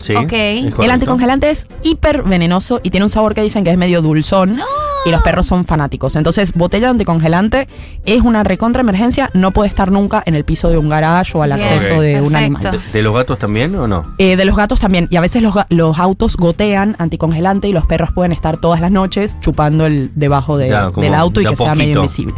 Sí. 0.05 0.15
Ok. 0.15 0.31
es 0.33 0.74
El 0.79 0.91
anticongelante 0.91 1.50
es 1.50 1.67
hiper 1.83 2.24
venenoso 2.24 2.79
y 2.83 2.89
tiene 2.91 3.05
un 3.05 3.09
sabor 3.09 3.33
que 3.35 3.41
dicen 3.41 3.63
que 3.63 3.71
es 3.71 3.77
medio 3.77 4.01
dulzón. 4.01 4.59
Y 5.07 5.12
los 5.12 5.21
perros 5.21 5.45
son 5.45 5.65
fanáticos. 5.65 6.15
Entonces, 6.15 6.51
botella 6.53 6.88
de 6.88 6.91
anticongelante 6.91 7.67
es 8.05 8.21
una 8.24 8.43
recontra 8.43 8.81
emergencia. 8.81 9.29
No 9.35 9.51
puede 9.51 9.69
estar 9.69 9.91
nunca 9.91 10.24
en 10.25 10.33
el 10.33 10.45
piso 10.45 10.69
de 10.69 10.79
un 10.79 10.89
garage 10.89 11.38
o 11.38 11.43
al 11.43 11.53
Bien, 11.53 11.62
acceso 11.62 12.01
de 12.01 12.21
un 12.21 12.35
animal. 12.35 12.71
¿De, 12.71 12.79
de 12.91 13.01
los 13.03 13.13
gatos 13.13 13.38
también 13.38 13.75
o 13.75 13.88
no? 13.88 14.03
Eh, 14.17 14.35
de 14.35 14.45
los 14.45 14.55
gatos 14.55 14.79
también. 14.79 15.07
Y 15.12 15.17
a 15.17 15.21
veces 15.21 15.43
los, 15.43 15.53
los 15.69 16.00
autos 16.00 16.38
gotean 16.38 16.95
anticongelante 16.97 17.67
y 17.67 17.71
los 17.71 17.85
perros 17.85 18.09
pueden 18.15 18.31
estar 18.31 18.57
todas 18.57 18.81
las 18.81 18.89
noches 18.91 19.38
chupando 19.41 19.85
el 19.85 20.09
debajo 20.15 20.57
de- 20.57 20.69
Ya, 20.69 20.89
como 20.89 21.03
del 21.03 21.13
auto 21.13 21.39
y 21.39 21.43
de 21.43 21.51
que 21.51 21.55
sea 21.55 21.75
medio 21.75 21.97
invisible. 21.97 22.33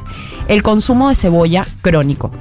El 0.49 0.61
consumo 0.61 1.07
de 1.07 1.15
cebolla 1.15 1.65
crónico. 1.81 2.31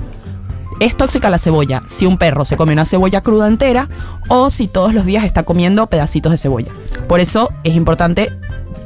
Es 0.78 0.96
tóxica 0.96 1.30
la 1.30 1.38
cebolla 1.38 1.82
si 1.86 2.06
un 2.06 2.18
perro 2.18 2.44
se 2.44 2.56
come 2.56 2.72
una 2.72 2.84
cebolla 2.84 3.22
cruda 3.22 3.48
entera 3.48 3.88
o 4.28 4.50
si 4.50 4.68
todos 4.68 4.92
los 4.92 5.06
días 5.06 5.24
está 5.24 5.44
comiendo 5.44 5.86
pedacitos 5.86 6.32
de 6.32 6.38
cebolla. 6.38 6.72
Por 7.08 7.20
eso 7.20 7.50
es 7.64 7.74
importante 7.74 8.30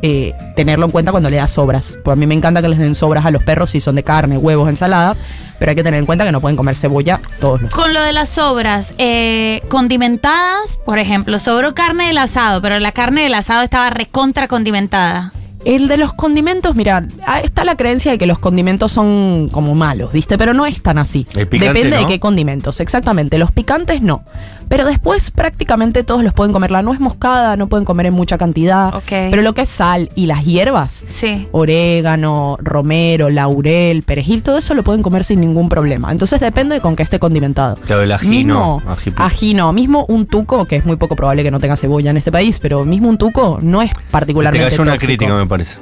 eh, 0.02 0.34
tenerlo 0.56 0.86
en 0.86 0.92
cuenta 0.92 1.10
cuando 1.10 1.28
le 1.30 1.36
das 1.36 1.52
sobras. 1.52 1.98
Pues 2.04 2.12
a 2.12 2.16
mí 2.16 2.26
me 2.26 2.34
encanta 2.34 2.62
que 2.62 2.68
les 2.68 2.78
den 2.78 2.94
sobras 2.94 3.26
a 3.26 3.30
los 3.30 3.42
perros 3.42 3.70
si 3.70 3.80
son 3.80 3.96
de 3.96 4.02
carne, 4.02 4.38
huevos, 4.38 4.68
ensaladas, 4.68 5.22
pero 5.58 5.70
hay 5.70 5.76
que 5.76 5.82
tener 5.82 5.98
en 5.98 6.06
cuenta 6.06 6.24
que 6.24 6.32
no 6.32 6.40
pueden 6.40 6.56
comer 6.56 6.76
cebolla 6.76 7.20
todos 7.38 7.60
los 7.60 7.74
Con 7.74 7.92
lo 7.92 8.00
de 8.00 8.12
las 8.12 8.30
sobras, 8.30 8.94
eh, 8.98 9.60
condimentadas, 9.68 10.78
por 10.86 10.98
ejemplo, 10.98 11.38
sobró 11.38 11.74
carne 11.74 12.06
del 12.06 12.18
asado, 12.18 12.62
pero 12.62 12.78
la 12.78 12.92
carne 12.92 13.24
del 13.24 13.34
asado 13.34 13.62
estaba 13.62 13.90
recontra 13.90 14.48
condimentada. 14.48 15.32
El 15.64 15.88
de 15.88 15.96
los 15.96 16.14
condimentos, 16.14 16.74
mira, 16.74 17.06
ah, 17.26 17.40
está 17.40 17.64
la 17.64 17.76
creencia 17.76 18.12
de 18.12 18.18
que 18.18 18.26
los 18.26 18.38
condimentos 18.38 18.92
son 18.92 19.48
como 19.50 19.74
malos, 19.74 20.12
¿viste? 20.12 20.38
Pero 20.38 20.54
no 20.54 20.64
es 20.64 20.82
tan 20.82 20.98
así. 20.98 21.24
Picante, 21.24 21.58
Depende 21.58 21.96
de 21.98 22.06
qué 22.06 22.18
condimentos, 22.18 22.80
exactamente. 22.80 23.38
Los 23.38 23.52
picantes 23.52 24.00
no. 24.00 24.24
Pero 24.70 24.84
después 24.86 25.32
prácticamente 25.32 26.04
todos 26.04 26.22
los 26.22 26.32
pueden 26.32 26.52
comer. 26.52 26.70
La 26.70 26.80
nuez 26.82 27.00
moscada 27.00 27.56
no 27.56 27.66
pueden 27.68 27.84
comer 27.84 28.06
en 28.06 28.14
mucha 28.14 28.38
cantidad. 28.38 28.94
Ok. 28.94 29.02
Pero 29.08 29.42
lo 29.42 29.52
que 29.52 29.62
es 29.62 29.68
sal 29.68 30.10
y 30.14 30.26
las 30.26 30.44
hierbas, 30.44 31.04
Sí. 31.10 31.48
orégano, 31.50 32.56
romero, 32.62 33.30
laurel, 33.30 34.04
perejil, 34.04 34.44
todo 34.44 34.58
eso 34.58 34.74
lo 34.74 34.84
pueden 34.84 35.02
comer 35.02 35.24
sin 35.24 35.40
ningún 35.40 35.68
problema. 35.68 36.12
Entonces 36.12 36.38
depende 36.40 36.76
de 36.76 36.80
con 36.80 36.94
qué 36.94 37.02
esté 37.02 37.18
condimentado. 37.18 37.74
Claro, 37.84 38.02
el 38.02 38.12
ají 38.12 38.28
Mismo, 38.28 38.80
no, 38.86 38.94
ají- 38.96 39.12
ají 39.16 39.54
no. 39.54 39.72
Mismo 39.72 40.06
un 40.08 40.26
tuco, 40.26 40.64
que 40.66 40.76
es 40.76 40.86
muy 40.86 40.94
poco 40.94 41.16
probable 41.16 41.42
que 41.42 41.50
no 41.50 41.58
tenga 41.58 41.76
cebolla 41.76 42.12
en 42.12 42.18
este 42.18 42.30
país, 42.30 42.60
pero 42.60 42.84
mismo 42.84 43.08
un 43.08 43.18
tuco 43.18 43.58
no 43.60 43.82
es 43.82 43.90
Te 43.90 43.96
particularmente 44.12 44.68
cayó 44.70 44.82
una 44.84 44.92
tóxico. 44.92 45.06
crítica, 45.08 45.34
me 45.34 45.46
parece. 45.48 45.80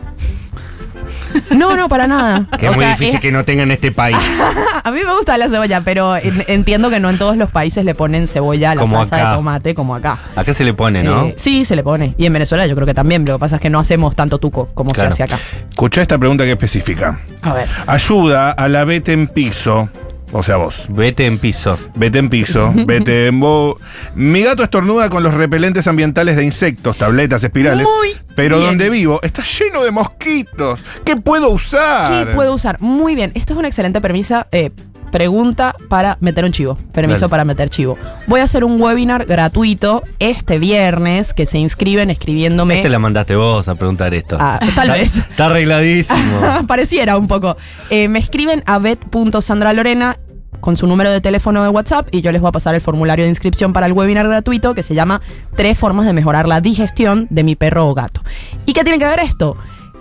No, 1.51 1.77
no, 1.77 1.89
para 1.89 2.07
nada. 2.07 2.47
Que 2.59 2.67
es 2.67 2.73
O 2.73 2.75
muy 2.75 2.85
sea, 2.85 2.93
difícil 2.93 3.15
es- 3.17 3.21
que 3.21 3.33
no 3.33 3.45
tenga 3.45 3.63
en 3.63 3.71
este 3.71 3.93
país. 3.93 4.17
A 4.85 4.91
mí 4.91 5.01
me 5.05 5.13
gusta 5.15 5.37
la 5.39 5.49
cebolla, 5.49 5.81
pero 5.83 6.17
en- 6.17 6.45
entiendo 6.49 6.91
que 6.91 7.01
no 7.01 7.11
en 7.11 7.19
todos 7.19 7.37
los 7.37 7.51
países 7.51 7.85
le 7.85 7.95
ponen 7.95 8.29
cebolla 8.29 8.71
a 8.73 8.75
la 8.75 8.81
Como 8.83 8.97
salsa 8.99 9.17
acá. 9.17 9.31
de 9.31 9.37
tomate 9.37 9.75
como 9.75 9.95
acá. 9.95 10.19
Acá 10.37 10.55
se 10.55 10.65
le 10.65 10.75
pone, 10.75 11.03
¿no? 11.03 11.27
Eh, 11.27 11.35
sí, 11.37 11.65
se 11.65 11.77
le 11.77 11.83
pone. 11.83 12.15
Y 12.19 12.27
en 12.27 12.33
Venezuela 12.33 12.67
yo 12.67 12.75
creo 12.75 12.87
que 12.87 12.95
también. 12.95 13.25
Lo 13.25 13.35
que 13.35 13.39
pasa 13.41 13.57
es 13.57 13.63
que 13.63 13.71
no 13.71 13.79
hacemos 13.79 14.15
tanto 14.17 14.39
tuco 14.39 14.69
como 14.75 14.91
Claro. 14.93 15.11
se 15.13 15.23
hace 15.25 15.35
acá. 15.35 15.43
Escucha 15.71 16.01
esta 16.03 16.19
pregunta 16.19 16.45
que 16.45 16.51
es 16.51 16.55
específica. 16.57 17.21
A 17.43 17.53
ver. 17.53 17.69
Ayuda 17.87 18.51
a 18.51 18.69
la 18.69 18.85
vete 18.85 19.13
en 19.13 19.27
piso, 19.27 19.89
o 20.33 20.43
sea 20.43 20.57
vos. 20.57 20.87
Vete 20.89 21.27
en 21.27 21.39
piso. 21.39 21.79
Vete 21.95 22.19
en 22.19 22.29
piso, 22.29 22.73
vete 22.87 23.27
en 23.29 23.41
bo... 23.41 23.79
Mi 24.15 24.43
gato 24.43 24.63
estornuda 24.63 25.09
con 25.09 25.23
los 25.23 25.35
repelentes 25.35 25.87
ambientales 25.87 26.37
de 26.37 26.45
insectos, 26.45 26.97
tabletas, 26.97 27.43
espirales. 27.45 27.87
Muy 27.99 28.17
pero 28.35 28.57
bien. 28.59 28.69
donde 28.71 28.91
vivo 28.91 29.19
está 29.23 29.43
lleno 29.43 29.83
de 29.83 29.91
mosquitos. 29.91 30.81
¿Qué 31.05 31.17
puedo 31.17 31.49
usar? 31.51 32.27
¿Qué 32.27 32.35
puedo 32.35 32.55
usar? 32.55 32.81
Muy 32.81 33.15
bien. 33.15 33.33
Esto 33.35 33.53
es 33.55 33.59
una 33.59 33.69
excelente 33.69 34.01
premisa. 34.01 34.47
eh, 34.53 34.71
pregunta 35.11 35.75
para 35.89 36.19
meter 36.21 36.45
un 36.45 36.53
chivo. 36.53 36.77
Permiso 36.93 37.21
Dale. 37.23 37.31
para 37.31 37.45
meter 37.45 37.71
chivo. 37.71 37.97
Voy 38.27 38.41
a 38.41 38.45
hacer 38.45 38.65
un 38.65 38.81
webinar 38.81 39.27
gratuito 39.27 40.03
este 40.19 40.59
viernes 40.59 41.35
que 41.35 41.47
se 41.47 41.59
inscriben 41.59 42.11
escribiéndome. 42.11 42.77
Este 42.77 42.89
la 42.89 42.99
mandaste 42.99 43.37
vos 43.37 43.69
a 43.69 43.75
preguntar 43.75 44.15
esto. 44.15 44.37
Ah, 44.39 44.61
tal 44.75 44.91
vez. 44.91 45.19
Está 45.19 45.47
arregladísimo. 45.47 46.41
Pareciera 46.67 47.17
un 47.17 47.29
poco. 47.29 47.57
Eh, 47.91 48.09
me 48.09 48.19
escriben 48.19 48.63
a 48.67 48.79
bet.sandralorena 48.79 50.19
con 50.61 50.77
su 50.77 50.87
número 50.87 51.11
de 51.11 51.21
teléfono 51.21 51.63
de 51.63 51.69
WhatsApp 51.69 52.09
y 52.11 52.21
yo 52.21 52.33
les 52.33 52.41
voy 52.41 52.49
a 52.49 52.53
pasar 52.53 52.75
el 52.75 52.81
formulario 52.81 53.25
de 53.25 53.29
inscripción 53.29 53.73
para 53.73 53.87
el 53.87 53.93
webinar 53.93 54.27
gratuito 54.27 54.75
que 54.75 54.83
se 54.83 54.95
llama 54.95 55.21
Tres 55.57 55.79
formas 55.79 56.07
de 56.07 56.13
mejorar 56.13 56.49
la 56.49 56.61
digestión 56.61 57.27
de 57.31 57.45
mi 57.45 57.57
perro 57.57 57.89
o 57.89 57.95
gato. 57.95 58.23
¿Y 58.67 58.73
qué 58.73 58.83
tiene 58.83 58.99
que 58.99 59.07
ver 59.07 59.21
esto? 59.21 59.57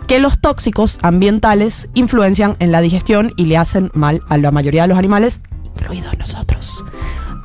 Que 0.07 0.19
los 0.19 0.39
tóxicos 0.39 0.99
ambientales 1.01 1.89
influencian 1.93 2.55
en 2.59 2.71
la 2.71 2.81
digestión 2.81 3.33
y 3.35 3.45
le 3.45 3.57
hacen 3.57 3.91
mal 3.93 4.21
a 4.29 4.37
la 4.37 4.51
mayoría 4.51 4.83
de 4.83 4.87
los 4.87 4.97
animales, 4.97 5.41
incluidos 5.65 6.17
nosotros. 6.17 6.83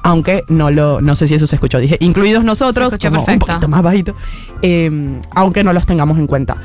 Aunque 0.04 0.42
no 0.48 0.70
lo, 0.70 1.00
no 1.00 1.14
sé 1.16 1.28
si 1.28 1.34
eso 1.34 1.46
se 1.46 1.56
escuchó, 1.56 1.78
dije, 1.78 1.96
incluidos 2.00 2.44
nosotros, 2.44 2.96
como 2.98 3.24
un 3.24 3.38
poquito 3.38 3.68
más 3.68 3.82
bajito, 3.82 4.14
eh, 4.62 4.90
aunque 5.34 5.62
no 5.64 5.72
los 5.72 5.86
tengamos 5.86 6.18
en 6.18 6.26
cuenta. 6.26 6.56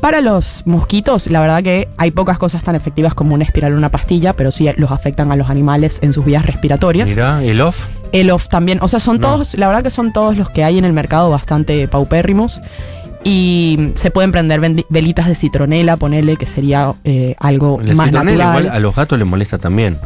Para 0.00 0.20
los 0.20 0.64
mosquitos, 0.66 1.28
la 1.28 1.40
verdad 1.40 1.62
que 1.62 1.88
hay 1.96 2.10
pocas 2.10 2.36
cosas 2.38 2.62
tan 2.62 2.74
efectivas 2.74 3.14
como 3.14 3.34
una 3.34 3.44
espiral 3.44 3.72
o 3.72 3.76
una 3.76 3.90
pastilla, 3.90 4.34
pero 4.34 4.52
sí 4.52 4.68
los 4.76 4.90
afectan 4.90 5.32
a 5.32 5.36
los 5.36 5.48
animales 5.50 5.98
en 6.02 6.12
sus 6.12 6.24
vías 6.24 6.44
respiratorias. 6.44 7.08
Mira, 7.08 7.42
el 7.42 7.60
off. 7.60 7.86
El 8.12 8.30
off 8.30 8.48
también, 8.48 8.78
o 8.82 8.88
sea, 8.88 9.00
son 9.00 9.16
No. 9.16 9.28
todos, 9.28 9.54
la 9.54 9.66
verdad 9.66 9.82
que 9.82 9.90
son 9.90 10.12
todos 10.12 10.36
los 10.36 10.50
que 10.50 10.62
hay 10.62 10.76
en 10.78 10.84
el 10.84 10.92
mercado 10.92 11.30
bastante 11.30 11.88
paupérrimos. 11.88 12.60
Y 13.24 13.92
se 13.94 14.10
pueden 14.10 14.32
prender 14.32 14.60
velitas 14.90 15.26
de 15.26 15.34
citronela, 15.34 15.96
ponele, 15.96 16.36
que 16.36 16.46
sería 16.46 16.92
eh, 17.04 17.34
algo 17.40 17.80
La 17.82 17.94
más 17.94 18.06
citronela 18.06 18.44
natural. 18.44 18.64
igual 18.64 18.76
a 18.76 18.80
los 18.80 18.94
gatos 18.94 19.18
les 19.18 19.26
molesta 19.26 19.58
también. 19.58 19.98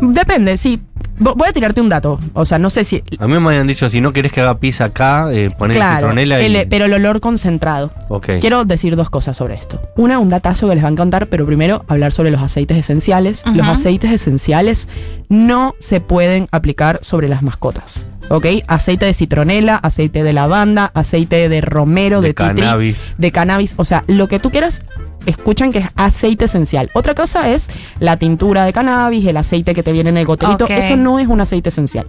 Depende, 0.00 0.56
sí. 0.56 0.80
Vo- 1.20 1.34
Voy 1.36 1.48
a 1.48 1.52
tirarte 1.52 1.80
un 1.80 1.88
dato. 1.88 2.20
O 2.32 2.44
sea, 2.44 2.58
no 2.58 2.70
sé 2.70 2.84
si. 2.84 3.02
A 3.18 3.26
mí 3.26 3.38
me 3.38 3.48
habían 3.48 3.66
dicho, 3.66 3.90
si 3.90 4.00
no 4.00 4.12
querés 4.12 4.32
que 4.32 4.40
haga 4.40 4.58
pizza 4.58 4.84
acá, 4.84 5.32
eh, 5.32 5.50
poné 5.50 5.74
Claro, 5.74 5.96
citronela 6.08 6.40
y... 6.42 6.46
el- 6.56 6.68
pero 6.68 6.84
el 6.84 6.92
olor 6.92 7.20
concentrado. 7.20 7.92
ok. 8.08 8.30
Quiero 8.40 8.64
decir 8.64 8.94
dos 8.96 9.10
cosas 9.10 9.36
sobre 9.36 9.54
esto. 9.54 9.80
Una, 9.96 10.18
un 10.18 10.28
datazo 10.28 10.68
que 10.68 10.74
les 10.74 10.84
va 10.84 10.88
a 10.88 10.92
encantar, 10.92 11.26
pero 11.26 11.44
primero 11.46 11.84
hablar 11.88 12.12
sobre 12.12 12.30
los 12.30 12.40
aceites 12.42 12.76
esenciales. 12.76 13.42
Los 13.54 13.66
aceites 13.66 14.10
esenciales 14.12 14.88
no 15.28 15.74
se 15.80 16.00
pueden 16.00 16.46
aplicar 16.52 17.00
sobre 17.02 17.28
las 17.28 17.42
mascotas. 17.42 18.06
¿Ok? 18.30 18.44
Aceite 18.66 19.06
de 19.06 19.14
citronela, 19.14 19.76
aceite 19.76 20.22
de 20.22 20.32
lavanda, 20.34 20.90
aceite 20.94 21.48
de 21.48 21.60
romero, 21.62 22.20
de, 22.20 22.28
De 22.28 22.34
titri, 22.34 22.54
cannabis. 22.62 23.14
de 23.16 23.32
cannabis. 23.32 23.74
O 23.78 23.86
sea, 23.86 24.04
lo 24.06 24.28
que 24.28 24.38
tú 24.38 24.50
quieras, 24.50 24.82
escuchan 25.24 25.72
que 25.72 25.78
es 25.78 25.86
aceite 25.96 26.44
esencial. 26.44 26.90
Otra 26.92 27.14
cosa 27.14 27.48
es 27.48 27.68
la 28.00 28.18
tintura 28.18 28.66
de 28.66 28.74
cannabis, 28.74 29.26
el 29.26 29.38
aceite 29.38 29.74
que 29.74 29.82
te 29.82 29.92
viene 29.92 30.10
en 30.10 30.18
el 30.18 30.26
goterito. 30.26 30.64
Ok. 30.66 30.70
Eso 30.72 30.87
no 30.96 31.18
es 31.18 31.28
un 31.28 31.40
aceite 31.40 31.68
esencial. 31.68 32.06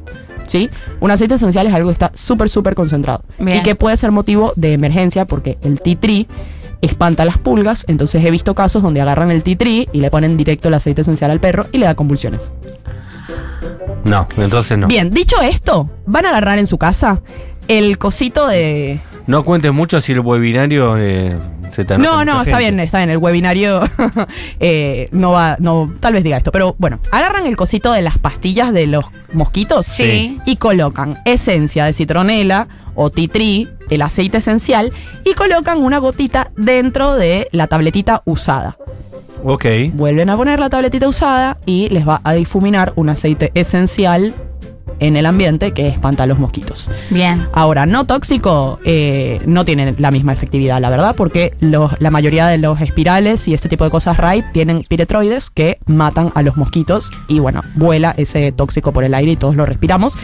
¿Sí? 0.47 0.69
Un 0.99 1.11
aceite 1.11 1.35
esencial 1.35 1.67
es 1.67 1.73
algo 1.73 1.89
que 1.89 1.93
está 1.93 2.11
súper, 2.15 2.49
súper 2.49 2.73
concentrado. 2.73 3.23
Bien. 3.37 3.59
Y 3.59 3.63
que 3.63 3.75
puede 3.75 3.95
ser 3.97 4.11
motivo 4.11 4.53
de 4.55 4.73
emergencia 4.73 5.25
porque 5.25 5.59
el 5.61 5.79
titri 5.79 6.27
espanta 6.81 7.25
las 7.25 7.37
pulgas. 7.37 7.85
Entonces 7.87 8.23
he 8.25 8.31
visto 8.31 8.55
casos 8.55 8.81
donde 8.81 9.01
agarran 9.01 9.31
el 9.31 9.43
titri 9.43 9.89
y 9.91 9.99
le 9.99 10.09
ponen 10.09 10.37
directo 10.37 10.67
el 10.67 10.73
aceite 10.73 11.01
esencial 11.01 11.31
al 11.31 11.39
perro 11.39 11.67
y 11.71 11.77
le 11.77 11.85
da 11.85 11.95
convulsiones. 11.95 12.51
No, 14.05 14.27
entonces 14.37 14.77
no. 14.77 14.87
Bien, 14.87 15.09
dicho 15.09 15.41
esto, 15.41 15.89
van 16.05 16.25
a 16.25 16.29
agarrar 16.29 16.57
en 16.57 16.67
su 16.67 16.77
casa 16.77 17.21
el 17.67 17.97
cosito 17.97 18.47
de. 18.47 19.01
No 19.29 19.45
cuentes 19.45 19.71
mucho 19.71 20.01
si 20.01 20.13
el 20.13 20.21
webinario 20.21 20.97
eh, 20.97 21.37
se 21.69 21.85
te 21.85 21.99
No, 21.99 22.25
no, 22.25 22.41
está 22.41 22.57
gente. 22.57 22.57
bien, 22.57 22.79
está 22.79 22.97
bien. 22.97 23.11
El 23.11 23.17
webinario 23.19 23.79
eh, 24.59 25.07
no 25.11 25.29
va, 25.33 25.55
no, 25.59 25.93
tal 25.99 26.13
vez 26.13 26.23
diga 26.23 26.35
esto, 26.37 26.51
pero 26.51 26.75
bueno, 26.79 26.99
agarran 27.11 27.45
el 27.45 27.55
cosito 27.55 27.91
de 27.93 28.01
las 28.01 28.17
pastillas 28.17 28.73
de 28.73 28.87
los 28.87 29.05
mosquitos 29.31 29.85
Sí. 29.85 30.39
y 30.45 30.55
colocan 30.55 31.19
esencia 31.25 31.85
de 31.85 31.93
citronela 31.93 32.67
o 32.95 33.11
titri, 33.11 33.69
el 33.91 34.01
aceite 34.01 34.39
esencial, 34.39 34.91
y 35.23 35.35
colocan 35.35 35.77
una 35.83 35.99
gotita 35.99 36.49
dentro 36.57 37.13
de 37.15 37.49
la 37.51 37.67
tabletita 37.67 38.23
usada. 38.25 38.77
Ok. 39.43 39.65
Vuelven 39.93 40.31
a 40.31 40.37
poner 40.37 40.59
la 40.59 40.71
tabletita 40.71 41.07
usada 41.07 41.59
y 41.67 41.87
les 41.89 42.07
va 42.07 42.19
a 42.23 42.33
difuminar 42.33 42.93
un 42.95 43.09
aceite 43.09 43.51
esencial 43.53 44.33
en 44.99 45.15
el 45.15 45.25
ambiente 45.25 45.71
que 45.73 45.87
espanta 45.87 46.23
a 46.23 46.25
los 46.25 46.39
mosquitos. 46.39 46.89
Bien. 47.09 47.47
Ahora, 47.53 47.85
no 47.85 48.05
tóxico 48.05 48.79
eh, 48.83 49.41
no 49.45 49.65
tiene 49.65 49.95
la 49.97 50.11
misma 50.11 50.33
efectividad, 50.33 50.79
la 50.81 50.89
verdad, 50.89 51.15
porque 51.15 51.53
los- 51.59 51.91
la 51.99 52.11
mayoría 52.11 52.47
de 52.47 52.57
los 52.57 52.79
espirales 52.81 53.47
y 53.47 53.53
este 53.53 53.69
tipo 53.69 53.83
de 53.83 53.89
cosas 53.89 54.17
RAID 54.17 54.43
tienen 54.53 54.85
piretroides 54.87 55.49
que 55.49 55.79
matan 55.85 56.31
a 56.35 56.41
los 56.41 56.57
mosquitos 56.57 57.09
y 57.27 57.39
bueno, 57.39 57.61
vuela 57.75 58.13
ese 58.17 58.51
tóxico 58.51 58.91
por 58.93 59.03
el 59.03 59.13
aire 59.13 59.31
y 59.31 59.35
todos 59.35 59.55
lo 59.55 59.65
respiramos, 59.65 60.17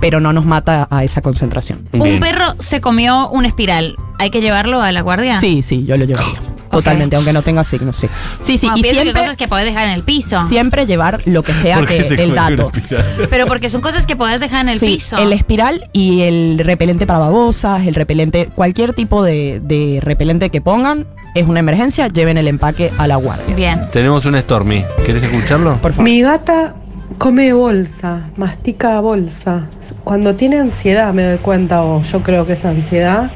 pero 0.00 0.20
no 0.20 0.32
nos 0.32 0.46
mata 0.46 0.88
a 0.90 1.04
esa 1.04 1.20
concentración. 1.20 1.86
Bien. 1.92 2.14
Un 2.14 2.20
perro 2.20 2.44
se 2.58 2.80
comió 2.80 3.28
una 3.30 3.48
espiral. 3.48 3.96
¿Hay 4.18 4.30
que 4.30 4.40
llevarlo 4.40 4.80
a 4.82 4.92
la 4.92 5.00
guardia? 5.02 5.38
Sí, 5.40 5.62
sí, 5.62 5.84
yo 5.86 5.96
lo 5.96 6.04
llevaría. 6.04 6.40
Totalmente, 6.70 7.16
aunque 7.16 7.32
no 7.32 7.42
tenga 7.42 7.64
signos, 7.64 7.96
sí. 7.96 8.08
Sí, 8.40 8.56
sí, 8.56 8.66
Bueno, 8.66 8.78
y 8.78 8.82
que 8.82 8.90
siempre, 8.92 9.20
cosas 9.20 9.36
que 9.36 9.48
puedes 9.48 9.66
dejar 9.66 9.86
en 9.88 9.94
el 9.94 10.02
piso. 10.02 10.46
siempre 10.48 10.86
llevar 10.86 11.20
lo 11.26 11.42
que 11.42 11.52
sea 11.52 11.78
¿Por 11.78 11.86
qué 11.88 11.98
que 12.04 12.08
se 12.16 12.22
el 12.24 12.32
una 12.32 12.50
dato. 12.50 12.70
espiral? 12.74 13.04
Pero 13.28 13.46
porque 13.46 13.68
son 13.68 13.80
cosas 13.80 14.06
que 14.06 14.16
puedes 14.16 14.40
dejar 14.40 14.60
en 14.62 14.68
el 14.70 14.78
Sí, 14.80 14.86
piso. 14.86 15.16
el 15.18 15.32
espiral 15.32 15.88
y 15.92 16.20
el 16.22 16.58
repelente 16.64 17.06
para 17.06 17.18
babosas, 17.18 17.86
el 17.86 17.94
repelente, 17.94 18.48
cualquier 18.54 18.94
tipo 18.94 19.22
de, 19.24 19.60
de 19.62 19.98
repelente 20.02 20.50
que 20.50 20.60
pongan, 20.60 21.06
es 21.34 21.46
una 21.46 21.60
emergencia, 21.60 22.08
lleven 22.08 22.38
el 22.38 22.48
empaque 22.48 22.92
a 22.98 23.06
la 23.06 23.16
guardia. 23.16 23.54
Bien. 23.54 23.80
Tenemos 23.92 24.24
un 24.26 24.36
Stormy. 24.40 24.84
¿Quieres 25.04 25.22
escucharlo? 25.22 25.76
Por 25.80 25.92
favor. 25.92 26.04
Mi 26.04 26.22
gata 26.22 26.74
come 27.18 27.52
bolsa, 27.52 28.28
mastica 28.36 29.00
bolsa. 29.00 29.66
Cuando 30.04 30.34
tiene 30.34 30.58
ansiedad, 30.58 31.12
me 31.12 31.24
doy 31.24 31.38
cuenta, 31.38 31.82
o 31.82 32.02
yo 32.02 32.22
creo 32.22 32.46
que 32.46 32.54
es 32.54 32.64
ansiedad, 32.64 33.30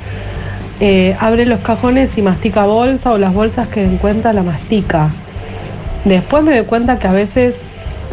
eh, 0.81 1.17
abre 1.21 1.47
los 1.47 1.61
cajones 1.61 2.17
y 2.19 2.23
mastica 2.23 2.65
bolsa 2.65 3.13
o 3.13 3.19
las 3.19 3.33
bolsas 3.33 3.69
que 3.69 3.85
encuentra 3.85 4.33
la 4.33 4.43
mastica. 4.43 5.11
Después 6.05 6.43
me 6.43 6.57
doy 6.57 6.67
cuenta 6.67 6.99
que 6.99 7.07
a 7.07 7.13
veces 7.13 7.55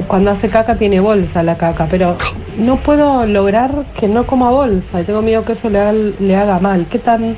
cuando 0.07 0.31
hace 0.31 0.49
caca 0.49 0.75
tiene 0.75 0.99
bolsa 0.99 1.43
la 1.43 1.57
caca, 1.57 1.87
pero 1.89 2.17
no 2.57 2.77
puedo 2.77 3.25
lograr 3.25 3.85
que 3.99 4.07
no 4.07 4.25
coma 4.25 4.51
bolsa 4.51 5.01
y 5.01 5.03
tengo 5.03 5.21
miedo 5.21 5.43
que 5.45 5.53
eso 5.53 5.69
le 5.69 5.79
haga, 5.79 5.93
le 5.93 6.35
haga 6.35 6.59
mal. 6.59 6.87
¿Qué 6.89 6.99
tan 6.99 7.35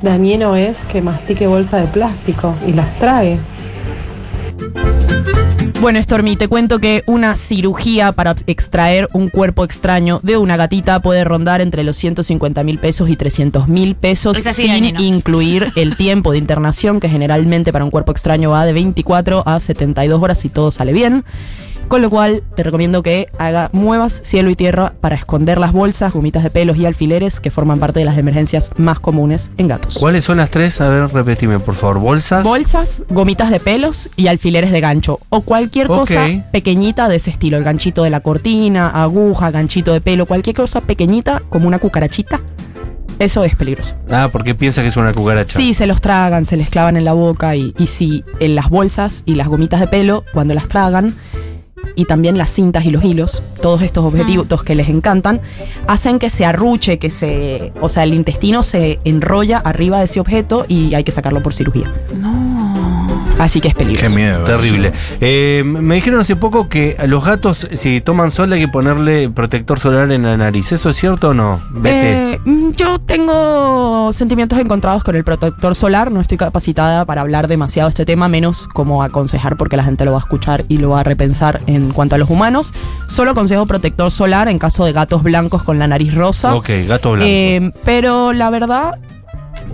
dañino 0.00 0.56
es 0.56 0.76
que 0.90 1.02
mastique 1.02 1.46
bolsa 1.46 1.78
de 1.78 1.86
plástico 1.86 2.54
y 2.66 2.72
las 2.72 2.98
trae? 2.98 3.38
Bueno, 5.82 6.00
Stormy, 6.00 6.36
te 6.36 6.46
cuento 6.46 6.78
que 6.78 7.02
una 7.06 7.34
cirugía 7.34 8.12
para 8.12 8.36
extraer 8.46 9.08
un 9.14 9.28
cuerpo 9.28 9.64
extraño 9.64 10.20
de 10.22 10.36
una 10.36 10.56
gatita 10.56 11.00
puede 11.02 11.24
rondar 11.24 11.60
entre 11.60 11.82
los 11.82 11.96
150 11.96 12.62
mil 12.62 12.78
pesos 12.78 13.10
y 13.10 13.16
300 13.16 13.66
mil 13.66 13.96
pesos 13.96 14.38
Es 14.38 14.46
así, 14.46 14.62
sin 14.62 15.00
incluir 15.00 15.72
el 15.74 15.96
tiempo 15.98 16.30
de 16.30 16.38
internación, 16.38 17.00
que 17.00 17.08
generalmente 17.08 17.72
para 17.72 17.84
un 17.84 17.90
cuerpo 17.90 18.12
extraño 18.12 18.50
va 18.50 18.64
de 18.64 18.72
24 18.74 19.42
a 19.44 19.58
72 19.58 20.22
horas 20.22 20.38
si 20.38 20.50
todo 20.50 20.70
sale 20.70 20.92
bien. 20.92 21.24
Con 21.92 22.00
lo 22.00 22.08
cual, 22.08 22.42
te 22.56 22.62
recomiendo 22.62 23.02
que 23.02 23.28
haga, 23.36 23.68
muevas 23.74 24.22
cielo 24.24 24.48
y 24.48 24.56
tierra 24.56 24.94
para 25.02 25.14
esconder 25.14 25.60
las 25.60 25.72
bolsas, 25.72 26.14
gomitas 26.14 26.42
de 26.42 26.48
pelos 26.48 26.78
y 26.78 26.86
alfileres 26.86 27.38
que 27.38 27.50
forman 27.50 27.80
parte 27.80 27.98
de 27.98 28.06
las 28.06 28.16
emergencias 28.16 28.70
más 28.78 28.98
comunes 28.98 29.50
en 29.58 29.68
gatos. 29.68 29.98
¿Cuáles 29.98 30.24
son 30.24 30.38
las 30.38 30.48
tres? 30.48 30.80
A 30.80 30.88
ver, 30.88 31.12
repetime, 31.12 31.58
por 31.58 31.74
favor. 31.74 31.98
¿Bolsas? 31.98 32.44
Bolsas, 32.44 33.02
gomitas 33.10 33.50
de 33.50 33.60
pelos 33.60 34.08
y 34.16 34.28
alfileres 34.28 34.72
de 34.72 34.80
gancho. 34.80 35.20
O 35.28 35.42
cualquier 35.42 35.86
cosa 35.86 36.28
pequeñita 36.50 37.10
de 37.10 37.16
ese 37.16 37.28
estilo. 37.28 37.58
El 37.58 37.64
ganchito 37.64 38.04
de 38.04 38.08
la 38.08 38.20
cortina, 38.20 38.88
aguja, 38.88 39.50
ganchito 39.50 39.92
de 39.92 40.00
pelo, 40.00 40.24
cualquier 40.24 40.56
cosa 40.56 40.80
pequeñita 40.80 41.42
como 41.50 41.68
una 41.68 41.78
cucarachita. 41.78 42.40
Eso 43.18 43.44
es 43.44 43.54
peligroso. 43.54 43.96
ah, 44.10 44.30
porque 44.32 44.54
piensa 44.54 44.80
que 44.80 44.88
es 44.88 44.96
una 44.96 45.12
cucaracha. 45.12 45.58
Sí, 45.58 45.74
se 45.74 45.86
los 45.86 46.00
tragan, 46.00 46.46
se 46.46 46.56
les 46.56 46.70
clavan 46.70 46.96
en 46.96 47.04
la 47.04 47.12
boca 47.12 47.54
y, 47.54 47.74
y 47.78 47.86
si 47.86 48.24
en 48.40 48.54
las 48.54 48.70
bolsas 48.70 49.24
y 49.26 49.34
las 49.34 49.48
gomitas 49.48 49.78
de 49.78 49.88
pelo, 49.88 50.24
cuando 50.32 50.54
las 50.54 50.68
tragan, 50.68 51.16
y 51.94 52.04
también 52.06 52.38
las 52.38 52.50
cintas 52.50 52.84
y 52.84 52.90
los 52.90 53.04
hilos, 53.04 53.42
todos 53.60 53.82
estos 53.82 54.04
objetivos 54.04 54.46
que 54.62 54.74
les 54.74 54.88
encantan, 54.88 55.40
hacen 55.86 56.18
que 56.18 56.30
se 56.30 56.44
arruche, 56.44 56.98
que 56.98 57.10
se. 57.10 57.72
O 57.80 57.88
sea, 57.88 58.04
el 58.04 58.14
intestino 58.14 58.62
se 58.62 58.98
enrolla 59.04 59.58
arriba 59.58 59.98
de 59.98 60.04
ese 60.04 60.20
objeto 60.20 60.64
y 60.68 60.94
hay 60.94 61.04
que 61.04 61.12
sacarlo 61.12 61.42
por 61.42 61.54
cirugía. 61.54 61.92
No. 62.14 62.51
Así 63.42 63.60
que 63.60 63.66
es 63.66 63.74
peligroso. 63.74 64.08
Qué 64.08 64.14
miedo. 64.14 64.44
Terrible. 64.44 64.92
Eh, 65.20 65.64
me 65.66 65.96
dijeron 65.96 66.20
hace 66.20 66.36
poco 66.36 66.68
que 66.68 66.94
a 66.96 67.08
los 67.08 67.24
gatos, 67.24 67.66
si 67.74 68.00
toman 68.00 68.30
sol, 68.30 68.52
hay 68.52 68.60
que 68.60 68.68
ponerle 68.68 69.30
protector 69.30 69.80
solar 69.80 70.12
en 70.12 70.22
la 70.22 70.36
nariz. 70.36 70.70
¿Eso 70.70 70.90
es 70.90 70.96
cierto 70.96 71.30
o 71.30 71.34
no? 71.34 71.60
Vete. 71.70 72.34
Eh, 72.34 72.40
mm, 72.44 72.70
yo 72.76 73.00
tengo 73.00 74.12
sentimientos 74.12 74.60
encontrados 74.60 75.02
con 75.02 75.16
el 75.16 75.24
protector 75.24 75.74
solar. 75.74 76.12
No 76.12 76.20
estoy 76.20 76.38
capacitada 76.38 77.04
para 77.04 77.22
hablar 77.22 77.48
demasiado 77.48 77.88
de 77.88 77.90
este 77.90 78.06
tema, 78.06 78.28
menos 78.28 78.68
como 78.68 79.02
aconsejar, 79.02 79.56
porque 79.56 79.76
la 79.76 79.82
gente 79.82 80.04
lo 80.04 80.12
va 80.12 80.18
a 80.18 80.20
escuchar 80.20 80.64
y 80.68 80.78
lo 80.78 80.90
va 80.90 81.00
a 81.00 81.02
repensar 81.02 81.62
en 81.66 81.90
cuanto 81.92 82.14
a 82.14 82.18
los 82.18 82.30
humanos. 82.30 82.72
Solo 83.08 83.32
aconsejo 83.32 83.66
protector 83.66 84.12
solar 84.12 84.46
en 84.46 84.60
caso 84.60 84.84
de 84.84 84.92
gatos 84.92 85.24
blancos 85.24 85.64
con 85.64 85.80
la 85.80 85.88
nariz 85.88 86.14
rosa. 86.14 86.54
ok, 86.54 86.70
gato 86.86 87.10
blanco. 87.10 87.28
Eh, 87.28 87.72
pero 87.84 88.32
la 88.32 88.50
verdad 88.50 89.00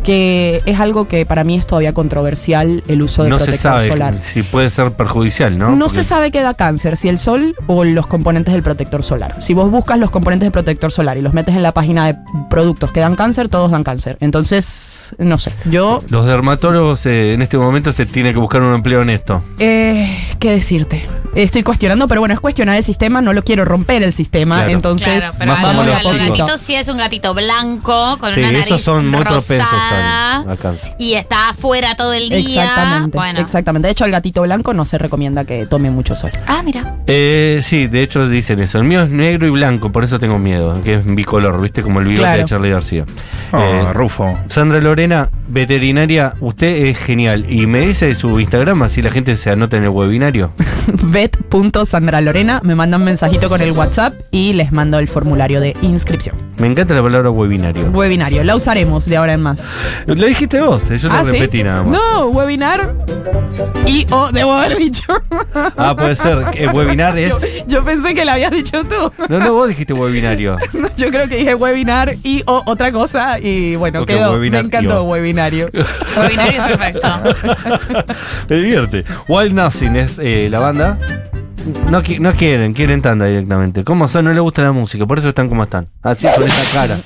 que 0.04 0.62
es 0.66 0.80
algo 0.80 1.08
que 1.08 1.26
para 1.26 1.44
mí 1.44 1.56
es 1.56 1.66
todavía 1.66 1.92
controversial 1.92 2.82
el 2.88 3.02
uso 3.02 3.24
de 3.24 3.30
no 3.30 3.38
se 3.38 3.44
protector 3.46 3.72
sabe 3.80 3.88
solar. 3.88 4.16
si 4.16 4.42
puede 4.42 4.70
ser 4.70 4.92
perjudicial, 4.92 5.58
¿no? 5.58 5.70
No, 5.76 5.86
Porque- 5.86 6.02
se 6.02 6.04
sabe 6.04 6.30
qué 6.30 6.40
da 6.42 6.54
cáncer, 6.54 6.96
si 6.96 7.08
el 7.08 7.18
sol 7.18 7.54
o 7.66 7.84
los 7.84 8.06
componentes 8.06 8.54
del 8.54 8.62
protector 8.62 9.02
solar. 9.02 9.42
Si 9.42 9.54
vos 9.54 9.70
buscas 9.70 9.98
los 9.98 10.10
componentes 10.10 10.46
del 10.46 10.52
protector 10.52 10.90
solar 10.92 11.18
y 11.18 11.22
los 11.22 11.34
metes 11.34 11.54
en 11.54 11.62
la 11.62 11.72
página 11.72 12.06
de 12.06 12.16
productos 12.48 12.92
que 12.92 13.00
dan 13.00 13.16
cáncer, 13.16 13.48
todos 13.48 13.70
dan 13.70 13.84
cáncer. 13.84 14.16
Entonces, 14.20 15.14
no 15.18 15.38
sé. 15.38 15.52
Yo, 15.70 16.02
Los 16.10 16.26
dermatólogos 16.26 17.04
eh, 17.06 17.32
en 17.34 17.42
este 17.42 17.58
momento 17.58 17.92
se 17.92 18.06
tienen 18.06 18.32
que 18.32 18.40
buscar 18.40 18.62
un 18.62 18.74
empleo 18.74 19.02
en 19.02 19.10
esto. 19.10 19.42
eh, 19.58 20.16
¿qué 20.38 20.52
decirte? 20.52 21.04
Estoy 21.34 21.62
cuestionando, 21.62 22.08
pero 22.08 22.20
bueno, 22.20 22.34
es 22.34 22.40
cuestionar 22.40 22.76
el 22.76 22.84
sistema, 22.84 23.20
no 23.20 23.32
lo 23.32 23.42
quiero 23.44 23.64
romper 23.64 24.02
el 24.02 24.12
sistema. 24.12 24.56
Claro. 24.56 24.70
Entonces, 24.72 25.18
Claro, 25.18 25.32
pero 25.38 25.52
más 25.52 25.60
a 25.64 25.68
como 25.68 25.82
los, 25.84 25.86
los 25.86 25.94
a 25.96 26.02
los 26.02 26.12
chicos. 26.22 26.28
gatitos 26.38 26.60
sí 26.60 26.74
es 26.74 26.88
un 26.88 26.96
gatito 26.98 27.34
blanco 27.34 28.16
con 28.18 28.32
Sí, 28.32 28.40
una 28.40 28.52
nariz 28.52 28.66
esos 28.66 28.82
son 28.82 29.08
muy 29.08 29.20
propensos 29.20 29.70
rosada, 29.70 30.36
al, 30.40 30.50
al 30.50 30.58
cáncer. 30.58 30.94
y 30.98 31.14
está 31.14 31.50
afuera 31.50 31.94
todo 31.96 32.12
el 32.12 32.28
día. 32.28 32.62
Exactamente, 32.64 33.16
Bueno. 33.18 33.40
exactamente. 33.40 33.86
De 33.88 33.92
hecho, 33.92 34.04
al 34.04 34.10
gatito 34.10 34.42
blanco 34.42 34.74
no 34.74 34.84
se 34.84 34.98
recomienda 34.98 35.44
que 35.44 35.66
tome 35.66 35.90
mucho 35.90 36.14
sol. 36.16 36.30
Ah, 36.46 36.62
mira. 36.64 36.96
Eh, 37.06 37.60
sí, 37.62 37.86
de 37.86 38.02
hecho 38.02 38.28
dicen 38.28 38.58
eso. 38.60 38.78
El 38.78 38.84
mío 38.84 39.02
es 39.02 39.10
negro 39.10 39.46
y 39.46 39.50
blanco, 39.50 39.92
por 39.92 40.04
eso 40.04 40.18
tengo 40.18 40.38
miedo, 40.38 40.82
que 40.82 40.94
es 40.94 41.04
bicolor, 41.06 41.60
¿viste? 41.60 41.82
Como 41.82 42.00
el 42.00 42.06
bigote 42.06 42.22
Claro. 42.24 42.38
de 42.42 42.44
Charlie 42.46 42.70
García. 42.70 43.04
Oh, 43.52 43.58
Eh, 43.58 43.92
Rufo. 43.92 44.38
Sandra 44.48 44.80
Lorena, 44.80 45.28
veterinaria, 45.46 46.34
usted 46.40 46.86
es 46.86 46.98
genial. 46.98 47.46
Y 47.48 47.66
me 47.66 47.80
dice 47.80 48.14
su 48.14 48.40
Instagram, 48.40 48.82
así 48.82 49.02
la 49.02 49.10
gente 49.10 49.36
se 49.36 49.50
anota 49.50 49.76
en 49.76 49.84
el 49.84 49.90
webinario. 49.90 50.52
Bet.sandralorena, 51.18 52.60
me 52.62 52.76
mandan 52.76 53.00
un 53.00 53.06
mensajito 53.06 53.48
con 53.48 53.60
el 53.60 53.72
WhatsApp 53.72 54.14
y 54.30 54.52
les 54.52 54.70
mando 54.70 55.00
el 55.00 55.08
formulario 55.08 55.60
de 55.60 55.76
inscripción. 55.82 56.47
Me 56.58 56.66
encanta 56.66 56.94
la 56.94 57.02
palabra 57.02 57.30
webinario. 57.30 57.90
Webinario, 57.90 58.42
la 58.42 58.56
usaremos 58.56 59.06
de 59.06 59.16
ahora 59.16 59.34
en 59.34 59.42
más. 59.42 59.64
Lo 60.06 60.26
dijiste 60.26 60.60
vos, 60.60 60.90
eh, 60.90 60.98
yo 60.98 61.08
¿Ah, 61.10 61.20
lo 61.20 61.26
sí? 61.26 61.32
repetí 61.32 61.62
nada 61.62 61.84
más. 61.84 61.92
No, 61.98 62.26
webinar 62.26 62.94
y 63.86 64.06
o 64.10 64.30
debo 64.32 64.52
haber 64.52 64.76
dicho. 64.76 65.04
Ah, 65.76 65.96
puede 65.96 66.16
ser. 66.16 66.44
El 66.54 66.70
webinar 66.74 67.16
es. 67.16 67.64
yo 67.66 67.84
pensé 67.84 68.14
que 68.14 68.24
la 68.24 68.34
habías 68.34 68.50
dicho 68.50 68.82
tú. 68.84 69.12
No, 69.28 69.38
no, 69.38 69.52
vos 69.52 69.68
dijiste 69.68 69.92
webinario. 69.92 70.56
Yo 70.96 71.10
creo 71.10 71.28
que 71.28 71.36
dije 71.36 71.54
webinar 71.54 72.16
y 72.22 72.42
o 72.46 72.62
otra 72.66 72.90
cosa 72.92 73.38
y 73.38 73.76
bueno, 73.76 74.04
quedó. 74.04 74.36
Me 74.38 74.58
encantó 74.58 75.04
webinario. 75.04 75.70
Webinario 76.16 76.64
es 76.64 76.76
perfecto. 76.76 77.08
Me 78.48 78.56
divierte. 78.56 79.04
Wild 79.28 79.52
Nothing 79.54 79.96
es 79.96 80.18
eh, 80.18 80.48
la 80.50 80.58
banda. 80.60 80.98
No, 81.90 82.02
no 82.20 82.32
quieren, 82.34 82.72
quieren 82.72 83.02
tanda 83.02 83.26
directamente. 83.26 83.84
¿Cómo 83.84 84.08
son? 84.08 84.24
No 84.24 84.32
les 84.32 84.40
gusta 84.40 84.62
la 84.62 84.72
música, 84.72 85.06
por 85.06 85.18
eso 85.18 85.28
están 85.28 85.48
como 85.48 85.64
están. 85.64 85.86
Así, 86.02 86.26
con 86.34 86.44
esa 86.44 86.72
cara. 86.72 87.00